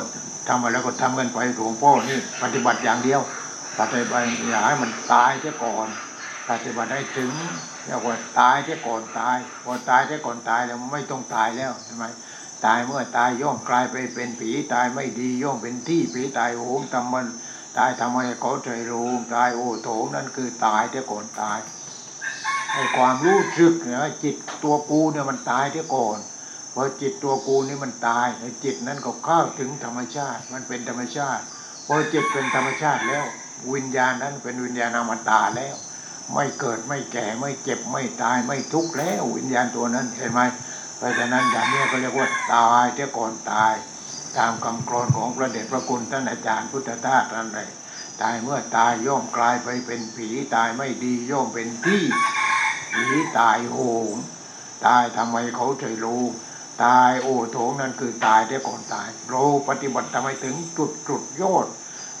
[0.48, 3.20] ทำอะไรก็ทำกันไปหลวงพ่อนี่ปฏิบัติอย่างเดียว
[3.78, 5.88] ปฏิบัติอย่าให้มันตายเสียก่อน
[6.50, 7.32] ปฏิบัติให้ถึง
[7.86, 12.04] เรียกว่าตายเสียก่อนตายพอตายเสียก่อนตายแล้วไม่ต้องตายแล้วใช่ไหม
[12.66, 17.26] ตายเมื่อตายย่อมกลายไปเป็นผีตายไม่ดีย่อมเป็นที่ผีตายโหงทำมัน
[17.78, 21.58] ตายทำไมเขาใจรูงตายโอโถงนั่นคือตายเสียก่อนตาย
[22.72, 26.18] ไอ้ความรู้สึกเนี่ยจิตตัวกูเนี่ยมันตายเสียก่อน
[26.74, 31.44] พอจิตตัวกูนี่มันตายไอ้จิตนั้นก็เข้าถึงธรรมชาติ มันเป็นธรรมชาติ
[31.86, 33.24] พอจิตเป็นธรรมชาติแล้ว
[33.74, 35.74] วิญญาณนั้นเป็นวิญญาณอมตะแล้ว
[36.34, 40.40] ไม่เกิดไม่แก่ไม่เจ็บไม่ตายไม่ทุกข์แล้ววิญญาณตัวนั้นเห็นไหม
[41.00, 43.74] เพราะฉะนั้นอย่างนี้ก็เรียกว่าตายเสียก่อนตาย
[44.38, 47.68] ตามคำกรอนของพระเดชพระคุณท่านอาจารย์พุทธทาสนั่นเลย
[48.22, 52.02] ตายเมื่อตายย่อมกลายไปเป็นผีตายไม่ดีย่อมเป็นที่
[52.94, 53.06] ผี
[53.38, 53.78] ตายโห
[54.12, 54.14] ง
[54.86, 56.24] ตายทำไมเขาใจรู้
[56.84, 61.66] ตายโอโถงนั่นคือตายได้ก่อนตาย เราปฏิบัติทำไมถึงจุดจุดยอด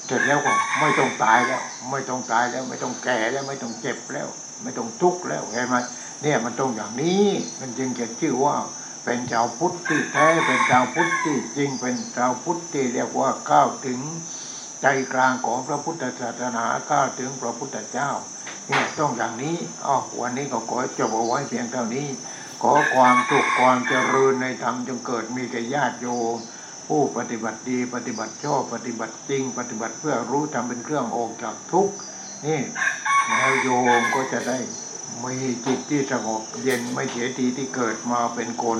[0.06, 4.28] เสร็จแล้วก็ไม่ต้องตายแล้ว ไม่ต้องตายแล้ว ไม่ต้องแก่แล้วไม่ต้องเจ็บแล้ว
[4.62, 5.76] ไม่ต้องทุกข์แล้วเห็นไหม
[6.22, 7.24] เนี่ยมันตรงอย่างนี้
[7.60, 8.56] มันจึงจะชื่อว่า
[9.04, 14.00] เป็นชาวพุทธที่แท้เป็นชาวพุทธที่จริงเป็นชาวพุทธที่เรียกว่าก้าวถึง
[14.82, 18.10] ใจกลางของพระพุทธศาสนาก้าวถึงพระพุทธเจ้า
[18.68, 19.56] เนี่ยต้องอย่างนี้
[19.86, 22.08] อ๋อวันนี้ก็ขอจบเอาไว้เพียงเท่านี้
[22.62, 26.36] ขอความสุขความเจริญในธรรมจงเกิดมีแก่ญาติโยม
[26.88, 31.94] ผู้ปฏิบัติดีปฏิบัติชอบปฏิบัติจริง ปฏิบัติเพื่อรู้ทำเป็นเครื่องออกจากทุกข์
[32.46, 32.60] นี่
[33.36, 33.68] แล้วโย
[34.00, 34.58] มก็จะได้
[35.24, 38.78] มีจิตที่สงบเย็นไม่เสียทีที่เกิดมาเป็นคน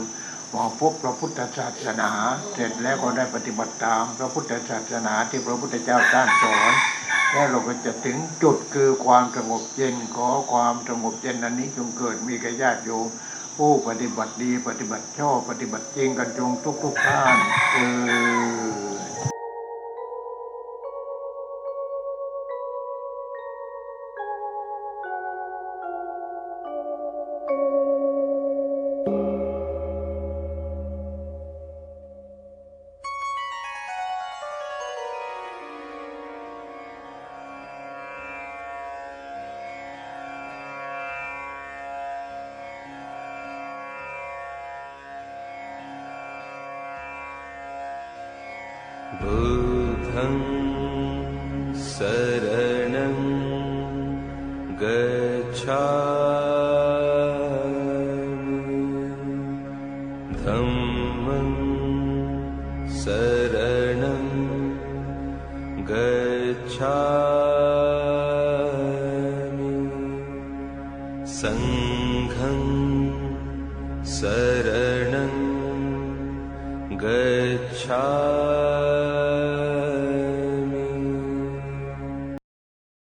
[0.54, 2.10] มาพบพระพุทธศาสนา
[2.52, 6.72] เสร็จแล้วก็ได้ปฏิบัติตาม พระพุทธศาสนาที่พระพุทธเจ้าท่านสอน
[7.32, 13.06] แล้วเราก็จะถึงจุดคือความสงบเย็นขอความสงบเย็นอันนี้จงเกิดมีแก่ญาติโยม
[13.58, 17.36] ผู้ปฏิบัติดีปฏิบัติชอบปฏิบัติจริงกันจงทุกทุกท่าน
[17.74, 17.78] เอ
[18.88, 18.89] อ